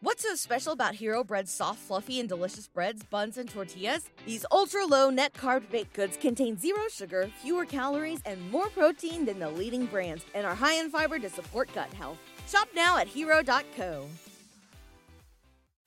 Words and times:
What's 0.00 0.22
so 0.22 0.36
special 0.36 0.72
about 0.72 0.94
Hero 0.94 1.24
Bread's 1.24 1.50
soft, 1.50 1.80
fluffy, 1.80 2.20
and 2.20 2.28
delicious 2.28 2.68
breads, 2.68 3.02
buns, 3.02 3.36
and 3.36 3.50
tortillas? 3.50 4.08
These 4.24 4.46
ultra 4.52 4.86
low 4.86 5.10
net 5.10 5.32
carb 5.32 5.68
baked 5.72 5.92
goods 5.94 6.16
contain 6.16 6.56
zero 6.56 6.82
sugar, 6.88 7.28
fewer 7.42 7.64
calories, 7.64 8.20
and 8.24 8.48
more 8.52 8.68
protein 8.68 9.24
than 9.24 9.40
the 9.40 9.50
leading 9.50 9.86
brands, 9.86 10.24
and 10.36 10.46
are 10.46 10.54
high 10.54 10.74
in 10.74 10.88
fiber 10.88 11.18
to 11.18 11.28
support 11.28 11.68
gut 11.74 11.92
health. 11.94 12.16
Shop 12.46 12.68
now 12.76 12.96
at 12.96 13.08
hero.co. 13.08 14.06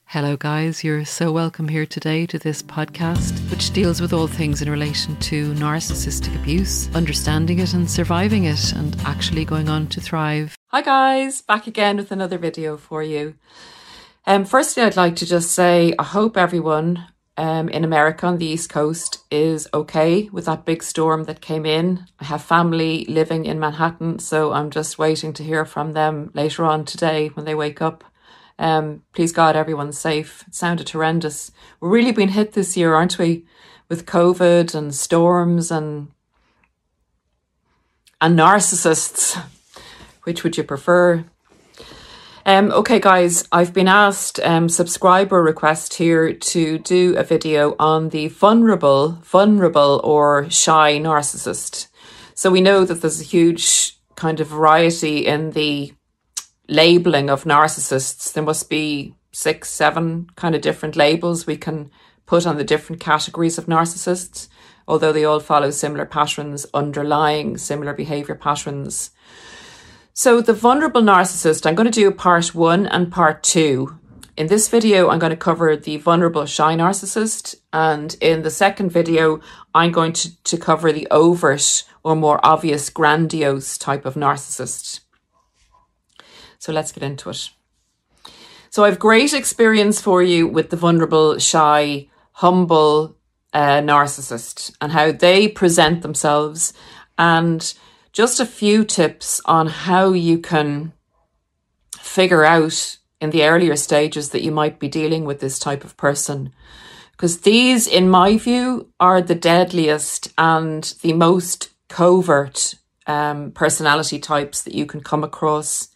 Hello, 0.04 0.36
guys. 0.36 0.84
You're 0.84 1.06
so 1.06 1.32
welcome 1.32 1.70
here 1.70 1.86
today 1.86 2.26
to 2.26 2.38
this 2.38 2.62
podcast, 2.62 3.50
which 3.50 3.72
deals 3.72 4.02
with 4.02 4.12
all 4.12 4.28
things 4.28 4.62
in 4.62 4.70
relation 4.70 5.16
to 5.22 5.54
narcissistic 5.54 6.36
abuse, 6.36 6.94
understanding 6.94 7.60
it 7.60 7.74
and 7.74 7.90
surviving 7.90 8.44
it, 8.44 8.74
and 8.74 8.94
actually 9.06 9.46
going 9.46 9.70
on 9.70 9.88
to 9.88 10.02
thrive. 10.02 10.54
Hi, 10.68 10.82
guys. 10.82 11.42
Back 11.42 11.66
again 11.66 11.96
with 11.96 12.12
another 12.12 12.38
video 12.38 12.76
for 12.76 13.02
you. 13.02 13.36
Um, 14.26 14.46
firstly, 14.46 14.84
I'd 14.84 14.96
like 14.96 15.16
to 15.18 15.26
just 15.26 15.52
say 15.52 15.94
I 15.98 16.04
hope 16.04 16.38
everyone 16.38 17.08
um, 17.38 17.70
in 17.70 17.84
America 17.84 18.28
on 18.28 18.38
the 18.38 18.46
East 18.46 18.70
Coast 18.70 19.24
is 19.32 19.68
okay 19.74 20.30
with 20.32 20.46
that 20.46 20.66
big 20.66 20.84
storm 20.84 21.24
that 21.24 21.42
came 21.42 21.66
in. 21.66 22.06
I 22.20 22.26
have 22.26 22.44
family 22.44 23.06
living 23.06 23.46
in 23.46 23.60
Manhattan, 23.60 24.20
so 24.20 24.52
I'm 24.52 24.70
just 24.70 25.00
waiting 25.00 25.34
to 25.34 25.44
hear 25.44 25.66
from 25.66 25.94
them 25.94 26.30
later 26.36 26.66
on 26.66 26.86
today 26.86 27.30
when 27.30 27.46
they 27.46 27.56
wake 27.56 27.82
up. 27.82 28.04
Um, 28.60 29.02
please 29.14 29.32
God, 29.32 29.56
everyone's 29.56 29.98
safe. 29.98 30.44
It 30.48 30.54
sounded 30.54 30.90
horrendous. 30.90 31.52
We're 31.80 31.90
really 31.90 32.12
being 32.12 32.30
hit 32.30 32.54
this 32.54 32.78
year, 32.78 32.94
aren't 32.94 33.18
we? 33.18 33.46
With 33.90 34.06
COVID 34.06 34.76
and 34.76 34.94
storms 34.94 35.72
and 35.72 36.10
and 38.22 38.38
narcissists. 38.38 39.42
Which 40.24 40.44
would 40.44 40.58
you 40.58 40.64
prefer? 40.64 41.26
Um, 42.44 42.72
okay, 42.72 43.00
guys, 43.00 43.48
I've 43.52 43.72
been 43.72 43.88
asked 43.88 44.40
um, 44.40 44.68
subscriber 44.68 45.44
request 45.44 45.94
here 45.94 46.34
to 46.34 46.80
do 46.80 47.16
a 47.16 47.24
video 47.24 47.76
on 47.78 48.10
the 48.10 48.30
vulnerable, 48.30 49.20
vulnerable 49.24 50.02
or 50.04 50.50
shy 50.50 50.98
narcissist. 50.98 51.88
So 52.34 52.50
we 52.50 52.62
know 52.62 52.84
that 52.84 53.02
there's 53.02 53.22
a 53.22 53.26
huge 53.26 53.96
kind 54.16 54.40
of 54.40 54.48
variety 54.48 55.28
in 55.28 55.52
the 55.52 55.94
labeling 56.68 57.30
of 57.30 57.44
narcissists. 57.44 58.34
There 58.34 58.44
must 58.44 58.72
be 58.72 59.14
six, 59.32 59.70
seven 59.70 60.28
kind 60.36 60.56
of 60.56 60.62
different 60.62 60.96
labels 60.96 61.46
we 61.46 61.58
can 61.58 61.92
put 62.26 62.48
on 62.48 62.58
the 62.58 62.64
different 62.64 63.00
categories 63.00 63.60
of 63.60 63.68
narcissists, 63.68 64.48
although 64.88 65.12
they 65.12 65.26
all 65.26 65.40
follow 65.40 65.70
similar 65.70 66.08
patterns, 66.08 66.66
underlying 66.74 67.60
similar 67.60 67.94
behavior 67.94 68.36
patterns. 68.36 69.12
So 70.14 70.42
the 70.42 70.54
vulnerable 70.54 71.02
narcissist, 71.02 71.66
I'm 71.66 71.76
going 71.76 71.90
to 71.90 71.92
do 71.92 72.12
part 72.12 72.54
one 72.54 72.86
and 72.86 73.12
part 73.12 73.44
two. 73.44 73.98
In 74.36 74.48
this 74.48 74.68
video, 74.68 75.10
I'm 75.10 75.20
going 75.20 75.30
to 75.30 75.38
cover 75.38 75.76
the 75.78 75.98
vulnerable 75.98 76.46
shy 76.46 76.76
narcissist. 76.76 77.56
And 77.72 78.16
in 78.20 78.42
the 78.42 78.50
second 78.50 78.92
video, 78.92 79.40
I'm 79.74 79.92
going 79.92 80.12
to, 80.14 80.44
to 80.44 80.58
cover 80.58 80.92
the 80.92 81.08
overt 81.12 81.86
or 82.04 82.16
more 82.16 82.46
obvious 82.46 82.90
grandiose 82.90 83.78
type 83.78 84.06
of 84.06 84.16
narcissist. 84.16 85.00
So 86.60 86.74
let's 86.74 86.92
get 86.92 87.04
into 87.04 87.30
it. 87.30 87.50
So 88.70 88.84
I've 88.84 89.00
great 89.00 89.34
experience 89.34 90.02
for 90.02 90.22
you 90.22 90.46
with 90.46 90.72
the 90.72 90.78
vulnerable, 90.78 91.40
shy, 91.40 92.10
humble 92.34 93.16
uh, 93.54 93.80
narcissist 93.80 94.76
and 94.82 94.92
how 94.92 95.12
they 95.14 95.48
present 95.48 96.02
themselves 96.02 96.74
and 97.18 97.74
just 98.12 98.40
a 98.40 98.46
few 98.46 98.84
tips 98.84 99.42
on 99.46 99.68
how 99.68 100.12
you 100.12 100.38
can 100.38 100.94
figure 102.00 102.44
out 102.44 102.98
in 103.22 103.30
the 103.30 103.44
earlier 103.44 103.76
stages 103.76 104.30
that 104.30 104.44
you 104.44 104.52
might 104.52 104.80
be 104.80 104.88
dealing 104.88 105.26
with 105.26 105.40
this 105.40 105.60
type 105.60 105.84
of 105.84 105.96
person. 105.96 106.52
Because 107.12 107.42
these, 107.42 107.88
in 107.88 108.10
my 108.10 108.38
view, 108.38 108.92
are 109.00 109.22
the 109.22 109.36
deadliest 109.36 110.34
and 110.38 110.84
the 111.02 111.14
most 111.14 111.70
covert 111.88 112.76
um, 113.08 113.52
personality 113.52 114.20
types 114.20 114.64
that 114.64 114.74
you 114.74 114.86
can 114.86 115.02
come 115.02 115.24
across. 115.24 115.90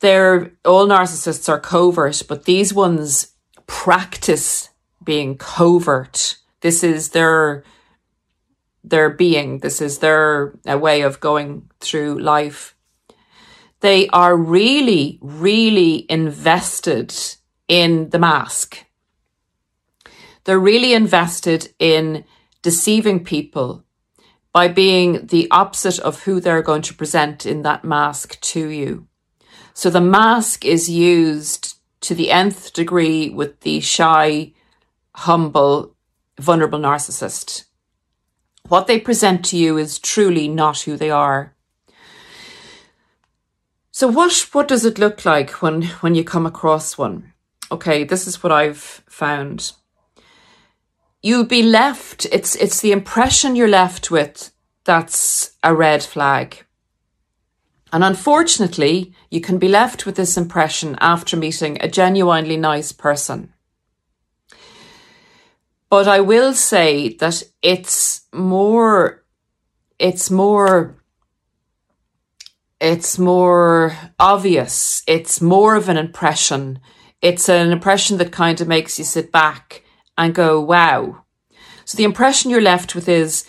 They're 0.00 0.52
all 0.64 0.86
narcissists 0.86 1.48
are 1.48 1.60
covert, 1.60 2.22
but 2.28 2.44
these 2.44 2.74
ones 2.74 3.32
practice 3.66 4.68
being 5.02 5.38
covert. 5.38 6.36
This 6.60 6.84
is 6.84 7.10
their 7.10 7.64
their 8.86 9.10
being. 9.10 9.58
This 9.58 9.80
is 9.82 9.98
their 9.98 10.54
a 10.64 10.78
way 10.78 11.02
of 11.02 11.20
going 11.20 11.68
through 11.80 12.20
life. 12.20 12.74
They 13.80 14.08
are 14.08 14.36
really, 14.36 15.18
really 15.20 16.06
invested 16.08 17.14
in 17.68 18.10
the 18.10 18.18
mask. 18.18 18.86
They're 20.44 20.58
really 20.58 20.94
invested 20.94 21.74
in 21.78 22.24
deceiving 22.62 23.24
people 23.24 23.84
by 24.52 24.68
being 24.68 25.26
the 25.26 25.48
opposite 25.50 25.98
of 25.98 26.22
who 26.22 26.40
they're 26.40 26.62
going 26.62 26.82
to 26.82 26.94
present 26.94 27.44
in 27.44 27.62
that 27.62 27.84
mask 27.84 28.40
to 28.40 28.68
you. 28.68 29.06
So 29.74 29.90
the 29.90 30.00
mask 30.00 30.64
is 30.64 30.88
used 30.88 31.74
to 32.00 32.14
the 32.14 32.30
nth 32.30 32.72
degree 32.72 33.28
with 33.28 33.60
the 33.60 33.80
shy, 33.80 34.54
humble, 35.14 35.94
vulnerable 36.38 36.78
narcissist. 36.78 37.64
What 38.68 38.86
they 38.86 38.98
present 38.98 39.44
to 39.46 39.56
you 39.56 39.78
is 39.78 39.98
truly 39.98 40.48
not 40.48 40.80
who 40.80 40.96
they 40.96 41.10
are. 41.10 41.54
So 43.92 44.08
what 44.08 44.48
what 44.52 44.68
does 44.68 44.84
it 44.84 44.98
look 44.98 45.24
like 45.24 45.62
when 45.62 45.82
when 46.02 46.14
you 46.14 46.24
come 46.24 46.46
across 46.46 46.98
one? 46.98 47.32
Okay, 47.70 48.04
this 48.04 48.26
is 48.26 48.42
what 48.42 48.52
I've 48.52 49.02
found. 49.08 49.72
You'll 51.22 51.46
be 51.46 51.62
left 51.62 52.26
it's 52.26 52.54
it's 52.56 52.80
the 52.80 52.92
impression 52.92 53.56
you're 53.56 53.68
left 53.68 54.10
with 54.10 54.52
that's 54.84 55.52
a 55.62 55.74
red 55.74 56.02
flag. 56.02 56.64
And 57.92 58.04
unfortunately, 58.04 59.14
you 59.30 59.40
can 59.40 59.58
be 59.58 59.68
left 59.68 60.06
with 60.06 60.16
this 60.16 60.36
impression 60.36 60.96
after 61.00 61.36
meeting 61.36 61.78
a 61.80 61.88
genuinely 61.88 62.56
nice 62.56 62.92
person. 62.92 63.52
But 65.88 66.08
I 66.08 66.20
will 66.20 66.52
say 66.52 67.14
that 67.16 67.42
it's 67.62 68.26
more, 68.32 69.24
it's 69.98 70.30
more, 70.30 70.96
it's 72.80 73.18
more 73.18 73.96
obvious. 74.18 75.02
It's 75.06 75.40
more 75.40 75.76
of 75.76 75.88
an 75.88 75.96
impression. 75.96 76.80
It's 77.22 77.48
an 77.48 77.70
impression 77.70 78.18
that 78.18 78.32
kind 78.32 78.60
of 78.60 78.68
makes 78.68 78.98
you 78.98 79.04
sit 79.04 79.30
back 79.30 79.84
and 80.18 80.34
go, 80.34 80.60
wow. 80.60 81.24
So 81.84 81.96
the 81.96 82.04
impression 82.04 82.50
you're 82.50 82.60
left 82.60 82.94
with 82.94 83.08
is 83.08 83.46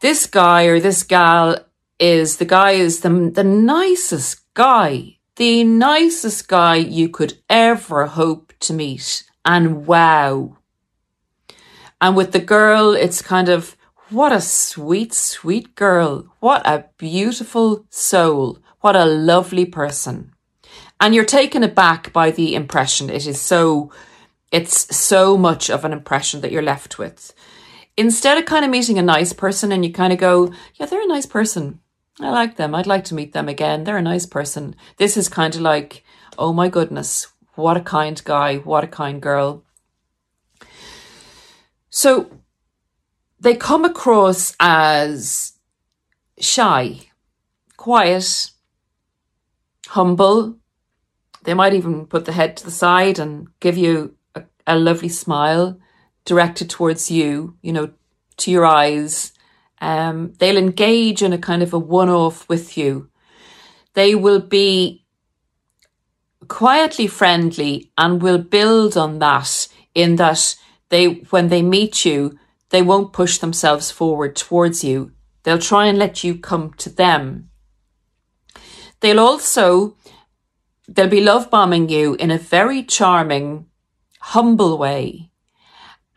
this 0.00 0.26
guy 0.26 0.64
or 0.64 0.78
this 0.78 1.02
gal 1.02 1.58
is 1.98 2.36
the 2.36 2.44
guy 2.44 2.72
is 2.72 3.00
the, 3.00 3.30
the 3.34 3.44
nicest 3.44 4.40
guy, 4.54 5.18
the 5.36 5.64
nicest 5.64 6.48
guy 6.48 6.76
you 6.76 7.08
could 7.08 7.38
ever 7.48 8.06
hope 8.06 8.52
to 8.60 8.72
meet. 8.72 9.24
And 9.44 9.86
wow, 9.86 10.56
and 12.00 12.16
with 12.16 12.32
the 12.32 12.40
girl, 12.40 12.94
it's 12.94 13.22
kind 13.22 13.48
of, 13.48 13.76
what 14.08 14.32
a 14.32 14.40
sweet, 14.40 15.12
sweet 15.14 15.74
girl. 15.74 16.26
What 16.40 16.66
a 16.66 16.86
beautiful 16.98 17.84
soul. 17.90 18.58
What 18.80 18.96
a 18.96 19.04
lovely 19.04 19.64
person. 19.66 20.32
and 21.00 21.14
you're 21.14 21.24
taken 21.24 21.62
aback 21.62 22.12
by 22.12 22.30
the 22.30 22.54
impression. 22.54 23.08
It 23.10 23.26
is 23.26 23.40
so, 23.40 23.90
it's 24.52 24.94
so 24.94 25.36
much 25.38 25.70
of 25.70 25.84
an 25.84 25.92
impression 25.92 26.42
that 26.42 26.52
you're 26.52 26.62
left 26.62 26.98
with. 26.98 27.32
Instead 27.96 28.38
of 28.38 28.44
kind 28.44 28.64
of 28.64 28.70
meeting 28.70 28.98
a 28.98 29.02
nice 29.02 29.32
person 29.32 29.72
and 29.72 29.84
you 29.84 29.92
kind 29.92 30.12
of 30.12 30.18
go, 30.18 30.52
yeah, 30.74 30.86
they're 30.86 31.02
a 31.02 31.06
nice 31.06 31.26
person. 31.26 31.80
I 32.20 32.30
like 32.30 32.56
them. 32.56 32.74
I'd 32.74 32.86
like 32.86 33.04
to 33.04 33.14
meet 33.14 33.32
them 33.32 33.48
again. 33.48 33.84
They're 33.84 33.96
a 33.96 34.02
nice 34.02 34.26
person. 34.26 34.76
This 34.98 35.16
is 35.16 35.28
kind 35.28 35.54
of 35.54 35.62
like, 35.62 36.04
oh 36.38 36.52
my 36.52 36.68
goodness, 36.68 37.28
what 37.54 37.76
a 37.76 37.80
kind 37.80 38.22
guy, 38.24 38.56
what 38.58 38.84
a 38.84 38.88
kind 38.88 39.22
girl. 39.22 39.64
So 41.90 42.30
they 43.40 43.56
come 43.56 43.84
across 43.84 44.54
as 44.60 45.54
shy, 46.38 47.00
quiet, 47.76 48.50
humble. 49.88 50.56
They 51.42 51.54
might 51.54 51.74
even 51.74 52.06
put 52.06 52.24
the 52.24 52.32
head 52.32 52.56
to 52.58 52.64
the 52.64 52.70
side 52.70 53.18
and 53.18 53.48
give 53.60 53.76
you 53.76 54.14
a, 54.34 54.44
a 54.66 54.78
lovely 54.78 55.08
smile 55.08 55.78
directed 56.24 56.70
towards 56.70 57.10
you, 57.10 57.56
you 57.62 57.72
know, 57.72 57.90
to 58.36 58.50
your 58.50 58.66
eyes. 58.66 59.32
Um, 59.80 60.34
they'll 60.38 60.58
engage 60.58 61.22
in 61.22 61.32
a 61.32 61.38
kind 61.38 61.62
of 61.62 61.72
a 61.72 61.78
one 61.78 62.10
off 62.10 62.48
with 62.48 62.76
you. 62.76 63.08
They 63.94 64.14
will 64.14 64.40
be 64.40 65.04
quietly 66.46 67.06
friendly 67.06 67.90
and 67.96 68.22
will 68.22 68.38
build 68.38 68.96
on 68.96 69.18
that 69.20 69.68
in 69.94 70.16
that 70.16 70.56
they, 70.90 71.06
when 71.30 71.48
they 71.48 71.62
meet 71.62 72.04
you, 72.04 72.38
they 72.68 72.82
won't 72.82 73.12
push 73.12 73.38
themselves 73.38 73.90
forward 73.90 74.36
towards 74.36 74.84
you. 74.84 75.12
They'll 75.42 75.58
try 75.58 75.86
and 75.86 75.98
let 75.98 76.22
you 76.22 76.36
come 76.36 76.74
to 76.74 76.90
them. 76.90 77.50
They'll 79.00 79.20
also, 79.20 79.96
they'll 80.86 81.08
be 81.08 81.22
love 81.22 81.50
bombing 81.50 81.88
you 81.88 82.14
in 82.16 82.30
a 82.30 82.38
very 82.38 82.82
charming, 82.82 83.66
humble 84.20 84.76
way. 84.76 85.30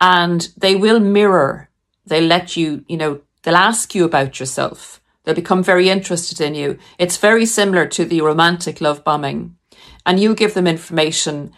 And 0.00 0.48
they 0.56 0.76
will 0.76 1.00
mirror. 1.00 1.70
They'll 2.06 2.24
let 2.24 2.56
you, 2.56 2.84
you 2.86 2.98
know, 2.98 3.20
they'll 3.42 3.56
ask 3.56 3.94
you 3.94 4.04
about 4.04 4.38
yourself. 4.38 5.00
They'll 5.24 5.34
become 5.34 5.62
very 5.62 5.88
interested 5.88 6.40
in 6.40 6.54
you. 6.54 6.78
It's 6.98 7.16
very 7.16 7.46
similar 7.46 7.86
to 7.86 8.04
the 8.04 8.20
romantic 8.20 8.80
love 8.80 9.02
bombing. 9.02 9.56
And 10.04 10.20
you 10.20 10.34
give 10.34 10.52
them 10.52 10.66
information 10.66 11.52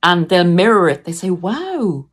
and 0.00 0.28
they'll 0.28 0.44
mirror 0.44 0.88
it. 0.88 1.04
They 1.04 1.12
say, 1.12 1.30
wow, 1.30 2.06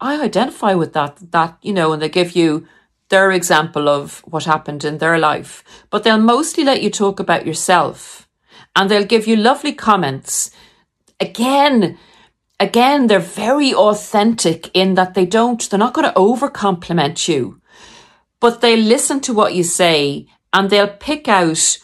I, 0.00 0.22
identify 0.22 0.74
with 0.74 0.92
that, 0.92 1.18
that, 1.32 1.58
you 1.62 1.72
know, 1.72 1.92
and 1.92 2.00
they 2.00 2.08
give 2.08 2.36
you 2.36 2.66
their 3.08 3.32
example 3.32 3.88
of 3.88 4.20
what 4.20 4.44
happened 4.44 4.84
in 4.84 4.98
their 4.98 5.18
life. 5.18 5.64
But 5.90 6.04
they'll 6.04 6.18
mostly 6.18 6.64
let 6.64 6.82
you 6.82 6.90
talk 6.90 7.20
about 7.20 7.46
yourself 7.46 8.28
and 8.76 8.90
they'll 8.90 9.04
give 9.04 9.26
you 9.26 9.36
lovely 9.36 9.72
comments. 9.72 10.50
Again, 11.20 11.98
again, 12.58 13.06
they're 13.06 13.20
very 13.20 13.74
authentic 13.74 14.70
in 14.74 14.94
that 14.94 15.14
they 15.14 15.26
don't, 15.26 15.68
they're 15.68 15.78
not 15.78 15.94
going 15.94 16.08
to 16.08 16.18
over 16.18 16.48
compliment 16.48 17.28
you, 17.28 17.60
but 18.40 18.60
they 18.60 18.76
listen 18.76 19.20
to 19.20 19.34
what 19.34 19.54
you 19.54 19.62
say 19.62 20.26
and 20.52 20.70
they'll 20.70 20.88
pick 20.88 21.28
out 21.28 21.78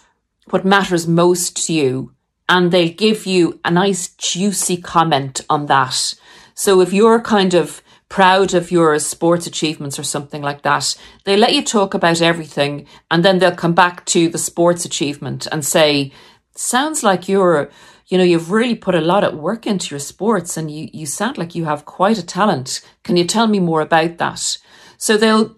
what 0.51 0.65
matters 0.65 1.07
most 1.07 1.67
to 1.67 1.73
you 1.73 2.13
and 2.49 2.73
they'll 2.73 2.93
give 2.93 3.27
you 3.27 3.61
a 3.65 3.71
nice 3.71 4.09
juicy 4.09 4.77
comment 4.77 5.41
on 5.49 5.67
that. 5.67 6.15
So 6.61 6.83
if 6.83 6.93
you're 6.93 7.23
kind 7.23 7.55
of 7.55 7.83
proud 8.11 8.53
of 8.53 8.71
your 8.71 8.99
sports 8.99 9.47
achievements 9.47 9.99
or 9.99 10.03
something 10.03 10.43
like 10.43 10.61
that, 10.61 10.95
they 11.25 11.35
let 11.35 11.55
you 11.55 11.65
talk 11.65 11.95
about 11.95 12.21
everything 12.21 12.87
and 13.11 13.25
then 13.25 13.39
they'll 13.39 13.57
come 13.57 13.73
back 13.73 14.05
to 14.13 14.29
the 14.29 14.37
sports 14.37 14.85
achievement 14.85 15.47
and 15.51 15.65
say, 15.65 16.13
sounds 16.55 17.03
like 17.03 17.31
you're, 17.31 17.71
you 18.09 18.19
know, 18.19 18.25
you've 18.25 18.51
really 18.51 18.75
put 18.75 18.95
a 18.95 19.01
lot 19.01 19.25
of 19.25 19.39
work 19.39 19.67
into 19.67 19.95
your 19.95 20.01
sports 20.01 20.59
and 20.59 20.71
you, 20.71 20.91
you 20.93 21.07
sound 21.07 21.39
like 21.39 21.55
you 21.55 21.65
have 21.65 21.87
quite 21.87 22.19
a 22.19 22.27
talent. 22.27 22.83
Can 23.05 23.17
you 23.17 23.25
tell 23.25 23.47
me 23.47 23.59
more 23.59 23.81
about 23.81 24.19
that? 24.19 24.59
So 24.99 25.17
they'll, 25.17 25.57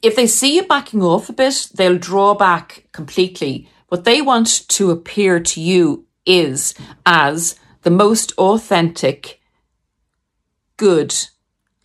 if 0.00 0.16
they 0.16 0.26
see 0.26 0.56
you 0.56 0.62
backing 0.62 1.02
off 1.02 1.28
a 1.28 1.34
bit, 1.34 1.68
they'll 1.74 1.98
draw 1.98 2.32
back 2.32 2.86
completely. 2.92 3.68
What 3.88 4.04
they 4.04 4.22
want 4.22 4.66
to 4.68 4.90
appear 4.90 5.38
to 5.38 5.60
you 5.60 6.06
is 6.24 6.72
as 7.04 7.58
the 7.82 7.90
most 7.90 8.32
authentic, 8.38 9.40
good, 10.76 11.14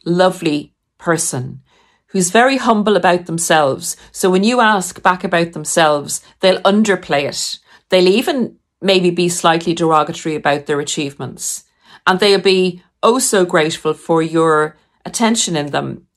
lovely 0.06 0.74
person 0.98 1.62
who's 2.08 2.30
very 2.30 2.58
humble 2.58 2.96
about 2.96 3.26
themselves. 3.26 3.98
So 4.12 4.30
when 4.30 4.44
you 4.44 4.62
ask 4.62 5.02
back 5.02 5.24
about 5.24 5.54
themselves, 5.54 6.24
they'll 6.40 6.62
underplay 6.62 7.28
it. 7.28 7.60
They'll 7.90 8.08
even 8.08 8.58
maybe 8.82 9.10
be 9.10 9.30
slightly 9.30 9.74
derogatory 9.74 10.36
about 10.36 10.68
their 10.68 10.80
achievements. 10.80 11.64
And 12.06 12.20
they'll 12.20 12.40
be 12.40 12.84
oh 13.02 13.18
so 13.18 13.46
grateful 13.46 13.94
for 13.94 14.22
your 14.22 14.78
attention 15.06 15.56
in 15.56 15.72
them. 15.72 16.08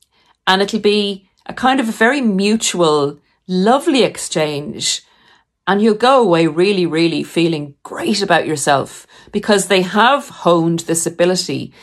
And 0.45 0.61
it'll 0.61 0.79
be 0.79 1.29
a 1.47 1.53
kind 1.53 1.79
of 1.79 1.89
a 1.89 1.93
very 1.93 2.21
mutual, 2.21 3.19
lovely 3.47 4.03
exchange 4.03 5.01
and 5.67 5.81
you'll 5.81 5.95
go 5.95 6.21
away 6.23 6.47
really, 6.47 6.85
really 6.85 7.23
feeling 7.23 7.75
great 7.83 8.21
about 8.21 8.47
yourself 8.47 9.05
because 9.33 9.67
they 9.67 9.81
have 9.81 10.29
honed 10.29 10.79
this 10.81 11.05
ability 11.05 11.73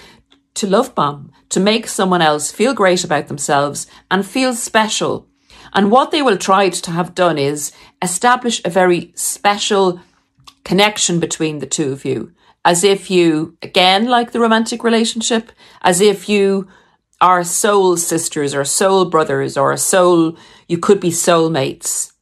to 0.54 0.66
love 0.66 0.94
bomb, 0.94 1.30
to 1.50 1.60
make 1.60 1.86
someone 1.86 2.22
else 2.22 2.50
feel 2.50 2.72
great 2.72 3.04
about 3.04 3.28
themselves 3.28 3.86
and 4.10 4.24
feel 4.24 4.54
special. 4.54 5.28
And 5.74 5.90
what 5.90 6.10
they 6.10 6.22
will 6.22 6.38
try 6.38 6.70
to 6.70 6.90
have 6.92 7.14
done 7.14 7.36
is 7.36 7.72
establish 8.00 8.62
a 8.64 8.70
very 8.70 9.12
special 9.14 10.00
connection 10.64 11.20
between 11.20 11.58
the 11.58 11.66
two 11.66 11.92
of 11.92 12.04
you. 12.04 12.32
As 12.64 12.84
if 12.84 13.10
you, 13.10 13.58
again, 13.60 14.06
like 14.06 14.32
the 14.32 14.40
romantic 14.40 14.82
relationship, 14.82 15.52
as 15.82 16.00
if 16.00 16.28
you 16.28 16.66
are 17.20 17.44
soul 17.44 17.96
sisters 17.98 18.54
or 18.54 18.64
soul 18.64 19.04
brothers 19.04 19.56
or 19.58 19.72
a 19.72 19.78
soul, 19.78 20.38
you 20.68 20.78
could 20.78 21.00
be 21.00 21.10
soulmates. 21.10 22.13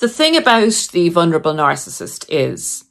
The 0.00 0.08
thing 0.08 0.34
about 0.34 0.88
the 0.92 1.10
vulnerable 1.10 1.52
narcissist 1.52 2.24
is 2.30 2.84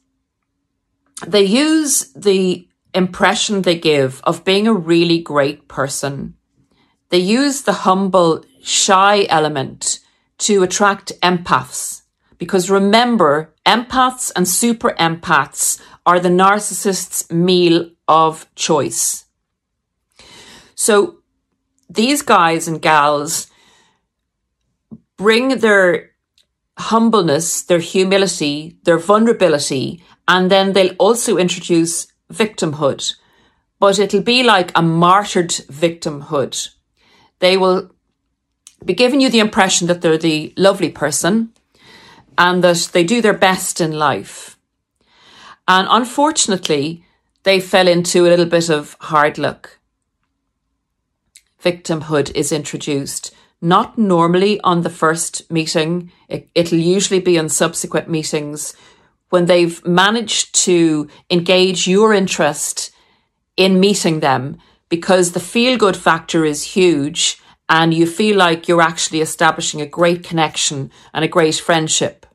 they 1.26 1.42
use 1.42 2.12
the 2.14 2.68
impression 2.94 3.62
they 3.62 3.76
give 3.76 4.20
of 4.22 4.44
being 4.44 4.68
a 4.68 4.72
really 4.72 5.20
great 5.20 5.66
person. 5.66 6.34
They 7.08 7.18
use 7.18 7.62
the 7.62 7.72
humble, 7.72 8.44
shy 8.62 9.26
element 9.28 9.98
to 10.38 10.62
attract 10.62 11.12
empaths. 11.20 12.02
Because 12.38 12.70
remember, 12.70 13.54
empaths 13.66 14.30
and 14.36 14.46
super 14.46 14.90
empaths 14.90 15.80
are 16.06 16.20
the 16.20 16.28
narcissist's 16.28 17.28
meal 17.28 17.90
of 18.06 18.46
choice. 18.54 19.24
So 20.76 21.18
these 21.88 22.22
guys 22.22 22.68
and 22.68 22.80
gals 22.80 23.48
bring 25.16 25.58
their 25.58 26.09
humbleness, 26.80 27.62
their 27.62 27.78
humility, 27.78 28.76
their 28.84 28.98
vulnerability, 28.98 30.02
and 30.26 30.50
then 30.50 30.72
they'll 30.72 30.94
also 30.98 31.36
introduce 31.36 32.08
victimhood. 32.32 33.14
But 33.78 33.98
it'll 33.98 34.22
be 34.22 34.42
like 34.42 34.72
a 34.74 34.82
martyred 34.82 35.50
victimhood. 35.50 36.68
They 37.38 37.56
will 37.56 37.90
be 38.84 38.94
giving 38.94 39.20
you 39.20 39.30
the 39.30 39.40
impression 39.40 39.86
that 39.88 40.00
they're 40.00 40.18
the 40.18 40.52
lovely 40.56 40.90
person 40.90 41.52
and 42.36 42.64
that 42.64 42.90
they 42.92 43.04
do 43.04 43.20
their 43.20 43.36
best 43.36 43.80
in 43.80 43.92
life. 43.92 44.58
And 45.68 45.86
unfortunately, 45.90 47.04
they 47.42 47.60
fell 47.60 47.88
into 47.88 48.26
a 48.26 48.30
little 48.30 48.46
bit 48.46 48.68
of 48.68 48.96
hard 49.00 49.38
luck. 49.38 49.78
Victimhood 51.62 52.34
is 52.34 52.52
introduced 52.52 53.34
not 53.60 53.98
normally 53.98 54.60
on 54.62 54.82
the 54.82 54.90
first 54.90 55.50
meeting. 55.50 56.10
It, 56.28 56.48
it'll 56.54 56.78
usually 56.78 57.20
be 57.20 57.38
on 57.38 57.48
subsequent 57.48 58.08
meetings 58.08 58.74
when 59.28 59.46
they've 59.46 59.84
managed 59.86 60.54
to 60.64 61.08
engage 61.30 61.86
your 61.86 62.12
interest 62.12 62.90
in 63.56 63.80
meeting 63.80 64.20
them 64.20 64.58
because 64.88 65.32
the 65.32 65.40
feel 65.40 65.78
good 65.78 65.96
factor 65.96 66.44
is 66.44 66.74
huge 66.74 67.40
and 67.68 67.94
you 67.94 68.06
feel 68.06 68.36
like 68.36 68.66
you're 68.66 68.82
actually 68.82 69.20
establishing 69.20 69.80
a 69.80 69.86
great 69.86 70.24
connection 70.24 70.90
and 71.14 71.24
a 71.24 71.28
great 71.28 71.54
friendship. 71.54 72.26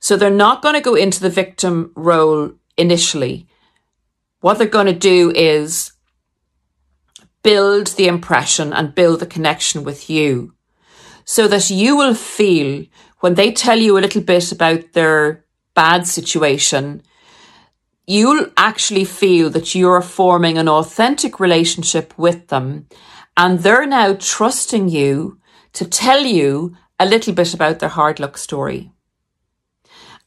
So 0.00 0.16
they're 0.16 0.30
not 0.30 0.60
going 0.60 0.74
to 0.74 0.80
go 0.80 0.96
into 0.96 1.20
the 1.20 1.30
victim 1.30 1.92
role 1.94 2.52
initially. 2.76 3.46
What 4.40 4.58
they're 4.58 4.66
going 4.66 4.86
to 4.86 4.92
do 4.92 5.32
is 5.34 5.92
build 7.44 7.88
the 7.88 8.08
impression 8.08 8.72
and 8.72 8.94
build 8.96 9.20
the 9.20 9.26
connection 9.26 9.84
with 9.84 10.10
you 10.10 10.52
so 11.24 11.46
that 11.46 11.70
you 11.70 11.96
will 11.96 12.14
feel 12.14 12.84
when 13.20 13.34
they 13.34 13.52
tell 13.52 13.78
you 13.78 13.96
a 13.96 14.00
little 14.00 14.22
bit 14.22 14.50
about 14.50 14.92
their 14.92 15.44
bad 15.74 16.06
situation, 16.06 17.02
you'll 18.06 18.46
actually 18.56 19.04
feel 19.04 19.48
that 19.50 19.74
you're 19.74 20.02
forming 20.02 20.58
an 20.58 20.68
authentic 20.68 21.38
relationship 21.38 22.12
with 22.18 22.48
them 22.48 22.86
and 23.36 23.60
they're 23.60 23.86
now 23.86 24.14
trusting 24.14 24.88
you 24.88 25.38
to 25.72 25.84
tell 25.84 26.20
you 26.20 26.76
a 26.98 27.06
little 27.06 27.34
bit 27.34 27.54
about 27.54 27.78
their 27.78 27.88
hard 27.88 28.20
luck 28.20 28.38
story. 28.38 28.92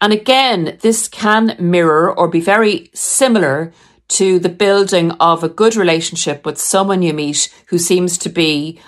And 0.01 0.13
again, 0.13 0.77
this 0.81 1.07
can 1.07 1.55
mirror 1.59 2.11
or 2.11 2.27
be 2.27 2.41
very 2.41 2.89
similar 2.93 3.73
to 4.09 4.39
the 4.39 4.49
building 4.49 5.11
of 5.11 5.43
a 5.43 5.49
good 5.49 5.75
relationship 5.75 6.45
with 6.45 6.57
someone 6.57 7.01
you 7.01 7.13
meet 7.13 7.53
who 7.67 7.77
seems 7.77 8.17
to 8.19 8.29
be 8.29 8.79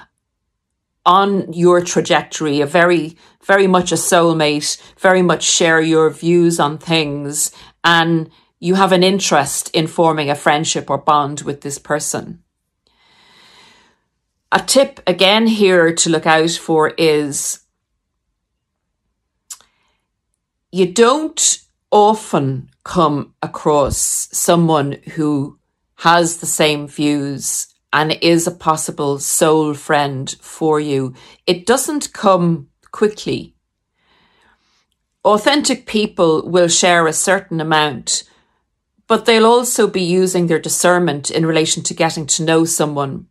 on 1.05 1.51
your 1.53 1.81
trajectory, 1.81 2.61
a 2.61 2.65
very, 2.65 3.17
very 3.43 3.67
much 3.67 3.91
a 3.91 3.95
soulmate, 3.95 4.81
very 4.99 5.21
much 5.21 5.43
share 5.43 5.81
your 5.81 6.09
views 6.09 6.59
on 6.59 6.77
things, 6.77 7.51
and 7.83 8.29
you 8.59 8.75
have 8.75 8.91
an 8.91 9.03
interest 9.03 9.69
in 9.73 9.87
forming 9.87 10.29
a 10.29 10.35
friendship 10.35 10.89
or 10.89 10.97
bond 10.97 11.41
with 11.41 11.61
this 11.61 11.79
person. 11.79 12.43
A 14.51 14.59
tip 14.59 14.99
again 15.07 15.47
here 15.47 15.93
to 15.93 16.09
look 16.09 16.25
out 16.25 16.51
for 16.51 16.89
is 16.97 17.59
you 20.71 20.91
don't 20.91 21.59
often 21.91 22.69
come 22.89 23.35
across 23.43 24.27
someone 24.31 24.93
who 25.13 25.59
has 25.97 26.37
the 26.37 26.47
same 26.47 26.87
views 26.87 27.67
and 27.93 28.17
is 28.19 28.47
a 28.47 28.51
possible 28.69 29.19
soul 29.19 29.75
friend 29.75 30.35
for 30.41 30.79
you. 30.79 31.13
It 31.45 31.67
doesn't 31.67 32.13
come 32.13 32.67
quickly. 32.91 33.53
Authentic 35.23 35.85
people 35.85 36.49
will 36.49 36.67
share 36.67 37.05
a 37.05 37.13
certain 37.13 37.61
amount, 37.61 38.23
but 39.05 39.25
they'll 39.25 39.45
also 39.45 39.85
be 39.85 40.01
using 40.01 40.47
their 40.47 40.57
discernment 40.57 41.29
in 41.29 41.45
relation 41.45 41.83
to 41.83 41.93
getting 41.93 42.25
to 42.25 42.43
know 42.43 42.65
someone. 42.65 43.27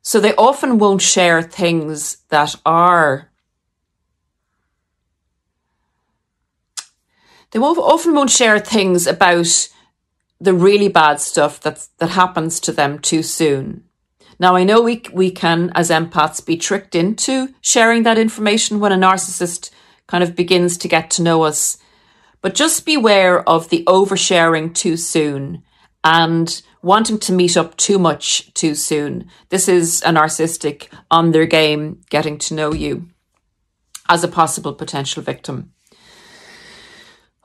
So 0.00 0.18
they 0.18 0.34
often 0.36 0.78
won't 0.78 1.02
share 1.02 1.42
things 1.42 2.16
that 2.30 2.54
are 2.64 3.30
they 7.50 7.58
often 7.58 8.14
won't 8.14 8.30
share 8.30 8.58
things 8.58 9.06
about 9.06 9.68
the 10.40 10.52
really 10.54 10.88
bad 10.88 11.20
stuff 11.20 11.60
that 11.60 11.86
that 11.98 12.10
happens 12.10 12.60
to 12.60 12.72
them 12.72 12.98
too 12.98 13.22
soon. 13.22 13.84
Now 14.38 14.54
I 14.56 14.64
know 14.64 14.82
we 14.82 15.02
we 15.12 15.30
can 15.30 15.70
as 15.74 15.90
empaths 15.90 16.44
be 16.44 16.56
tricked 16.56 16.94
into 16.94 17.54
sharing 17.60 18.02
that 18.02 18.18
information 18.18 18.80
when 18.80 18.92
a 18.92 18.96
narcissist 18.96 19.70
kind 20.06 20.22
of 20.22 20.36
begins 20.36 20.76
to 20.78 20.88
get 20.88 21.10
to 21.12 21.22
know 21.22 21.42
us. 21.42 21.78
But 22.42 22.54
just 22.54 22.86
beware 22.86 23.48
of 23.48 23.70
the 23.70 23.82
oversharing 23.84 24.74
too 24.74 24.96
soon 24.96 25.62
and 26.04 26.62
wanting 26.82 27.18
to 27.18 27.32
meet 27.32 27.56
up 27.56 27.76
too 27.76 27.98
much 27.98 28.52
too 28.54 28.74
soon. 28.74 29.28
This 29.48 29.68
is 29.68 30.02
a 30.02 30.10
narcissistic 30.10 30.88
on 31.10 31.32
their 31.32 31.46
game 31.46 32.02
getting 32.10 32.38
to 32.38 32.54
know 32.54 32.72
you 32.72 33.08
as 34.08 34.22
a 34.22 34.28
possible 34.28 34.72
potential 34.72 35.22
victim. 35.22 35.72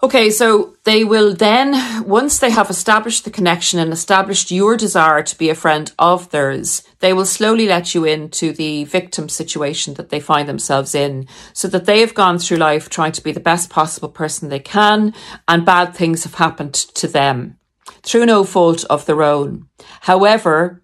Okay, 0.04 0.32
so 0.32 0.76
they 0.84 1.04
will 1.04 1.36
then, 1.36 2.04
once 2.08 2.40
they 2.40 2.50
have 2.50 2.72
established 2.72 3.24
the 3.24 3.30
connection 3.30 3.78
and 3.78 3.94
established 3.94 4.50
your 4.50 4.76
desire 4.76 5.22
to 5.22 5.38
be 5.38 5.52
a 5.52 5.56
friend 5.56 5.94
of 6.00 6.28
theirs, 6.32 6.82
they 7.02 7.14
will 7.14 7.26
slowly 7.26 7.68
let 7.68 7.94
you 7.94 8.04
into 8.04 8.52
the 8.52 8.84
victim 8.86 9.30
situation 9.30 9.94
that 9.94 10.10
they 10.10 10.20
find 10.20 10.50
themselves 10.50 10.96
in 10.96 11.28
so 11.54 11.68
that 11.68 11.86
they 11.86 12.00
have 12.00 12.16
gone 12.16 12.40
through 12.40 12.58
life 12.58 12.90
trying 12.90 13.12
to 13.12 13.24
be 13.24 13.32
the 13.32 13.40
best 13.40 13.70
possible 13.70 14.10
person 14.10 14.50
they 14.50 14.60
can 14.60 15.14
and 15.48 15.68
bad 15.68 15.94
things 15.94 16.24
have 16.24 16.36
happened 16.36 16.74
to 16.74 17.08
them 17.08 17.60
through 18.02 18.26
no 18.26 18.44
fault 18.44 18.84
of 18.86 19.06
their 19.06 19.22
own. 19.22 19.68
However, 20.02 20.82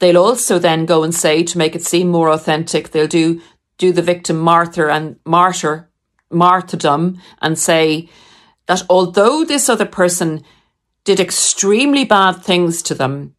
they'll 0.00 0.18
also 0.18 0.58
then 0.58 0.84
go 0.84 1.02
and 1.02 1.14
say 1.14 1.42
to 1.44 1.56
make 1.56 1.74
it 1.74 1.82
seem 1.82 2.08
more 2.08 2.28
authentic, 2.28 2.90
they'll 2.90 3.06
do 3.06 3.40
do 3.78 3.90
the 3.90 4.02
victim 4.02 4.38
martyr 4.38 4.90
and 4.90 5.16
martyr 5.24 5.89
martyrdom 6.30 7.20
and 7.42 7.58
say 7.58 8.08
that 8.66 8.82
although 8.88 9.44
this 9.44 9.68
other 9.68 9.86
person 9.86 10.42
did 11.04 11.20
extremely 11.20 12.04
bad 12.04 12.42
things 12.42 12.82
to 12.82 12.94
them, 12.94 13.34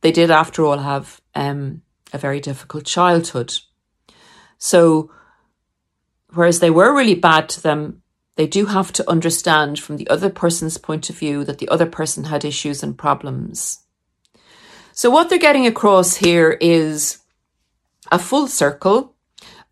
they 0.00 0.12
did, 0.12 0.30
after 0.30 0.64
all, 0.64 0.78
have 0.78 1.20
um, 1.34 1.82
a 2.12 2.18
very 2.18 2.40
difficult 2.40 2.84
childhood. 2.84 3.52
So, 4.58 5.10
whereas 6.32 6.60
they 6.60 6.70
were 6.70 6.94
really 6.94 7.14
bad 7.14 7.48
to 7.50 7.62
them, 7.62 8.02
they 8.36 8.46
do 8.46 8.66
have 8.66 8.92
to 8.92 9.10
understand 9.10 9.80
from 9.80 9.96
the 9.96 10.08
other 10.08 10.30
person's 10.30 10.78
point 10.78 11.10
of 11.10 11.18
view 11.18 11.42
that 11.44 11.58
the 11.58 11.68
other 11.68 11.86
person 11.86 12.24
had 12.24 12.44
issues 12.44 12.82
and 12.82 12.96
problems. 12.96 13.80
So, 14.92 15.10
what 15.10 15.28
they're 15.28 15.38
getting 15.38 15.66
across 15.66 16.16
here 16.16 16.52
is 16.60 17.18
a 18.12 18.18
full 18.18 18.46
circle 18.46 19.14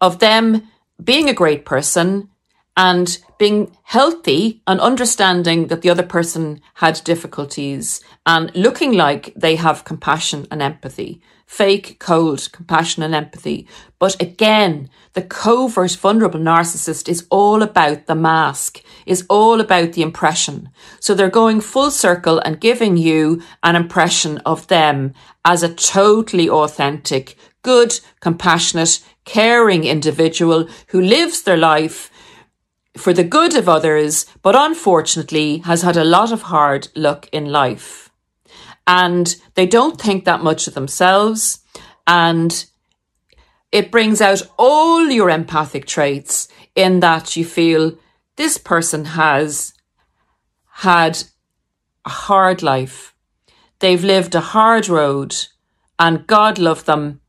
of 0.00 0.18
them 0.18 0.68
being 1.02 1.28
a 1.28 1.34
great 1.34 1.64
person, 1.64 2.30
and 2.76 3.18
being 3.38 3.76
healthy 3.84 4.62
and 4.66 4.80
understanding 4.80 5.68
that 5.68 5.82
the 5.82 5.90
other 5.90 6.02
person 6.02 6.60
had 6.74 7.00
difficulties 7.04 8.00
and 8.26 8.54
looking 8.54 8.92
like 8.92 9.32
they 9.36 9.56
have 9.56 9.84
compassion 9.84 10.46
and 10.50 10.62
empathy. 10.62 11.20
Fake, 11.46 12.00
cold 12.00 12.50
compassion 12.52 13.02
and 13.02 13.14
empathy. 13.14 13.68
But 13.98 14.20
again, 14.20 14.88
the 15.12 15.22
covert, 15.22 15.92
vulnerable 15.92 16.40
narcissist 16.40 17.08
is 17.08 17.26
all 17.30 17.62
about 17.62 18.06
the 18.06 18.14
mask, 18.14 18.82
is 19.06 19.24
all 19.28 19.60
about 19.60 19.92
the 19.92 20.02
impression. 20.02 20.70
So 21.00 21.14
they're 21.14 21.30
going 21.30 21.60
full 21.60 21.90
circle 21.90 22.38
and 22.40 22.60
giving 22.60 22.96
you 22.96 23.42
an 23.62 23.76
impression 23.76 24.38
of 24.38 24.66
them 24.68 25.12
as 25.44 25.62
a 25.62 25.72
totally 25.72 26.48
authentic, 26.48 27.36
good, 27.62 28.00
compassionate, 28.20 29.00
caring 29.24 29.84
individual 29.84 30.68
who 30.88 31.00
lives 31.00 31.42
their 31.42 31.56
life 31.56 32.10
for 32.96 33.12
the 33.12 33.24
good 33.24 33.56
of 33.56 33.68
others, 33.68 34.26
but 34.42 34.54
unfortunately 34.56 35.58
has 35.58 35.82
had 35.82 35.96
a 35.96 36.04
lot 36.04 36.32
of 36.32 36.42
hard 36.42 36.88
luck 36.94 37.28
in 37.32 37.46
life. 37.46 38.10
And 38.86 39.34
they 39.54 39.66
don't 39.66 40.00
think 40.00 40.24
that 40.24 40.42
much 40.42 40.66
of 40.66 40.74
themselves. 40.74 41.60
And 42.06 42.64
it 43.72 43.90
brings 43.90 44.20
out 44.20 44.42
all 44.58 45.08
your 45.08 45.30
empathic 45.30 45.86
traits 45.86 46.48
in 46.74 47.00
that 47.00 47.36
you 47.36 47.44
feel 47.44 47.96
this 48.36 48.58
person 48.58 49.04
has 49.04 49.72
had 50.68 51.24
a 52.04 52.10
hard 52.10 52.62
life. 52.62 53.14
They've 53.78 54.04
lived 54.04 54.34
a 54.34 54.40
hard 54.40 54.88
road 54.88 55.34
and 55.98 56.26
God 56.26 56.58
love 56.58 56.84
them 56.84 57.20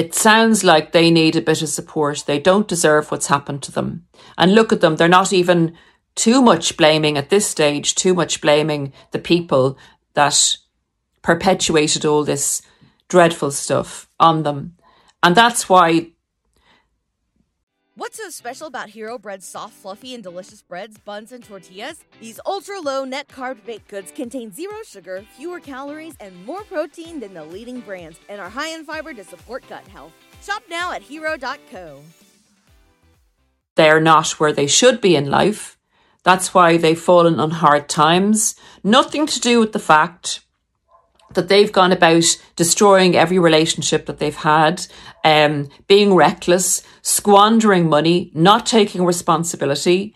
it 0.00 0.14
sounds 0.14 0.64
like 0.64 0.92
they 0.92 1.10
need 1.10 1.36
a 1.36 1.42
bit 1.42 1.60
of 1.60 1.68
support. 1.68 2.24
They 2.26 2.38
don't 2.38 2.66
deserve 2.66 3.10
what's 3.10 3.26
happened 3.26 3.62
to 3.64 3.72
them. 3.72 4.06
And 4.38 4.54
look 4.54 4.72
at 4.72 4.80
them, 4.80 4.96
they're 4.96 5.08
not 5.08 5.30
even 5.30 5.76
too 6.14 6.40
much 6.40 6.78
blaming 6.78 7.18
at 7.18 7.28
this 7.28 7.46
stage, 7.46 7.94
too 7.94 8.14
much 8.14 8.40
blaming 8.40 8.94
the 9.10 9.18
people 9.18 9.76
that 10.14 10.56
perpetuated 11.20 12.06
all 12.06 12.24
this 12.24 12.62
dreadful 13.08 13.50
stuff 13.50 14.08
on 14.18 14.42
them. 14.42 14.74
And 15.22 15.36
that's 15.36 15.68
why 15.68 16.12
What's 18.00 18.16
so 18.16 18.30
special 18.30 18.66
about 18.66 18.88
Hero 18.88 19.18
Bread's 19.18 19.44
soft, 19.44 19.74
fluffy, 19.74 20.14
and 20.14 20.22
delicious 20.22 20.62
breads, 20.62 20.96
buns, 20.96 21.32
and 21.32 21.44
tortillas? 21.44 22.02
These 22.18 22.40
ultra 22.46 22.80
low 22.80 23.04
net 23.04 23.28
carb 23.28 23.62
baked 23.66 23.88
goods 23.88 24.10
contain 24.10 24.50
zero 24.54 24.76
sugar, 24.86 25.22
fewer 25.36 25.60
calories, 25.60 26.14
and 26.18 26.46
more 26.46 26.62
protein 26.62 27.20
than 27.20 27.34
the 27.34 27.44
leading 27.44 27.80
brands, 27.80 28.18
and 28.30 28.40
are 28.40 28.48
high 28.48 28.70
in 28.70 28.86
fiber 28.86 29.12
to 29.12 29.22
support 29.22 29.68
gut 29.68 29.86
health. 29.88 30.14
Shop 30.42 30.62
now 30.70 30.92
at 30.92 31.02
hero.co. 31.02 32.00
They're 33.76 34.00
not 34.00 34.40
where 34.40 34.54
they 34.54 34.66
should 34.66 35.02
be 35.02 35.14
in 35.14 35.30
life. 35.30 35.76
That's 36.22 36.54
why 36.54 36.78
they've 36.78 36.98
fallen 36.98 37.38
on 37.38 37.50
hard 37.50 37.90
times. 37.90 38.54
Nothing 38.82 39.26
to 39.26 39.38
do 39.38 39.60
with 39.60 39.72
the 39.74 39.78
fact 39.78 40.40
that 41.34 41.48
they've 41.48 41.72
gone 41.72 41.92
about 41.92 42.24
destroying 42.56 43.16
every 43.16 43.38
relationship 43.38 44.06
that 44.06 44.18
they've 44.18 44.34
had, 44.34 44.86
um, 45.24 45.68
being 45.86 46.14
reckless, 46.14 46.82
squandering 47.02 47.88
money, 47.88 48.30
not 48.34 48.66
taking 48.66 49.04
responsibility, 49.04 50.14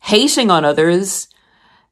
hating 0.00 0.50
on 0.50 0.64
others, 0.64 1.28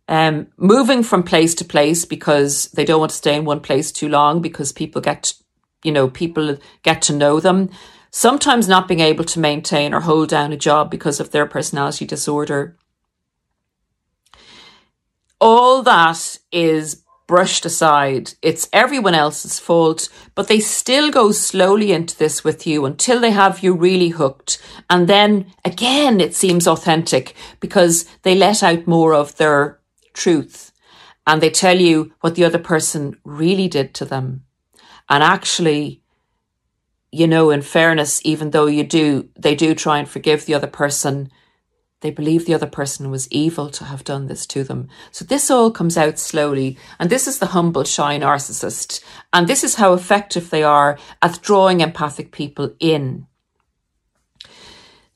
um, 0.08 0.46
moving 0.56 1.02
from 1.02 1.22
place 1.22 1.54
to 1.56 1.64
place 1.64 2.04
because 2.04 2.66
they 2.72 2.84
don't 2.84 3.00
want 3.00 3.10
to 3.10 3.16
stay 3.16 3.36
in 3.36 3.44
one 3.44 3.60
place 3.60 3.92
too 3.92 4.08
long 4.08 4.40
because 4.40 4.72
people 4.72 5.02
get, 5.02 5.34
you 5.84 5.92
know, 5.92 6.08
people 6.08 6.56
get 6.82 7.02
to 7.02 7.12
know 7.12 7.40
them. 7.40 7.70
Sometimes 8.10 8.68
not 8.68 8.88
being 8.88 9.00
able 9.00 9.24
to 9.24 9.40
maintain 9.40 9.92
or 9.92 10.00
hold 10.00 10.30
down 10.30 10.52
a 10.52 10.56
job 10.56 10.90
because 10.90 11.20
of 11.20 11.30
their 11.30 11.44
personality 11.44 12.06
disorder. 12.06 12.76
All 15.40 15.82
that 15.82 16.38
is 16.50 17.04
brushed 17.28 17.64
aside. 17.64 18.32
It's 18.42 18.68
everyone 18.72 19.14
else's 19.14 19.60
fault, 19.60 20.08
but 20.34 20.48
they 20.48 20.58
still 20.58 21.12
go 21.12 21.30
slowly 21.30 21.92
into 21.92 22.16
this 22.16 22.42
with 22.42 22.66
you 22.66 22.84
until 22.84 23.20
they 23.20 23.30
have 23.30 23.62
you 23.62 23.74
really 23.74 24.08
hooked. 24.08 24.60
And 24.90 25.06
then 25.06 25.52
again, 25.64 26.20
it 26.20 26.34
seems 26.34 26.66
authentic 26.66 27.36
because 27.60 28.06
they 28.22 28.34
let 28.34 28.64
out 28.64 28.88
more 28.88 29.14
of 29.14 29.36
their 29.36 29.78
truth 30.14 30.72
and 31.26 31.40
they 31.40 31.50
tell 31.50 31.78
you 31.78 32.12
what 32.22 32.34
the 32.34 32.44
other 32.44 32.58
person 32.58 33.14
really 33.22 33.68
did 33.68 33.94
to 33.94 34.06
them. 34.06 34.44
And 35.10 35.22
actually, 35.22 36.02
you 37.12 37.26
know, 37.26 37.50
in 37.50 37.60
fairness, 37.60 38.20
even 38.24 38.50
though 38.50 38.66
you 38.66 38.84
do, 38.84 39.28
they 39.38 39.54
do 39.54 39.74
try 39.74 39.98
and 39.98 40.08
forgive 40.08 40.46
the 40.46 40.54
other 40.54 40.66
person, 40.66 41.30
They 42.00 42.10
believe 42.12 42.46
the 42.46 42.54
other 42.54 42.66
person 42.66 43.10
was 43.10 43.30
evil 43.32 43.70
to 43.70 43.84
have 43.84 44.04
done 44.04 44.26
this 44.26 44.46
to 44.46 44.62
them. 44.62 44.88
So 45.10 45.24
this 45.24 45.50
all 45.50 45.72
comes 45.72 45.96
out 45.96 46.18
slowly. 46.18 46.78
And 47.00 47.10
this 47.10 47.26
is 47.26 47.40
the 47.40 47.46
humble, 47.46 47.82
shy 47.82 48.18
narcissist. 48.18 49.02
And 49.32 49.48
this 49.48 49.64
is 49.64 49.76
how 49.76 49.94
effective 49.94 50.50
they 50.50 50.62
are 50.62 50.96
at 51.22 51.42
drawing 51.42 51.80
empathic 51.80 52.30
people 52.30 52.72
in. 52.78 53.26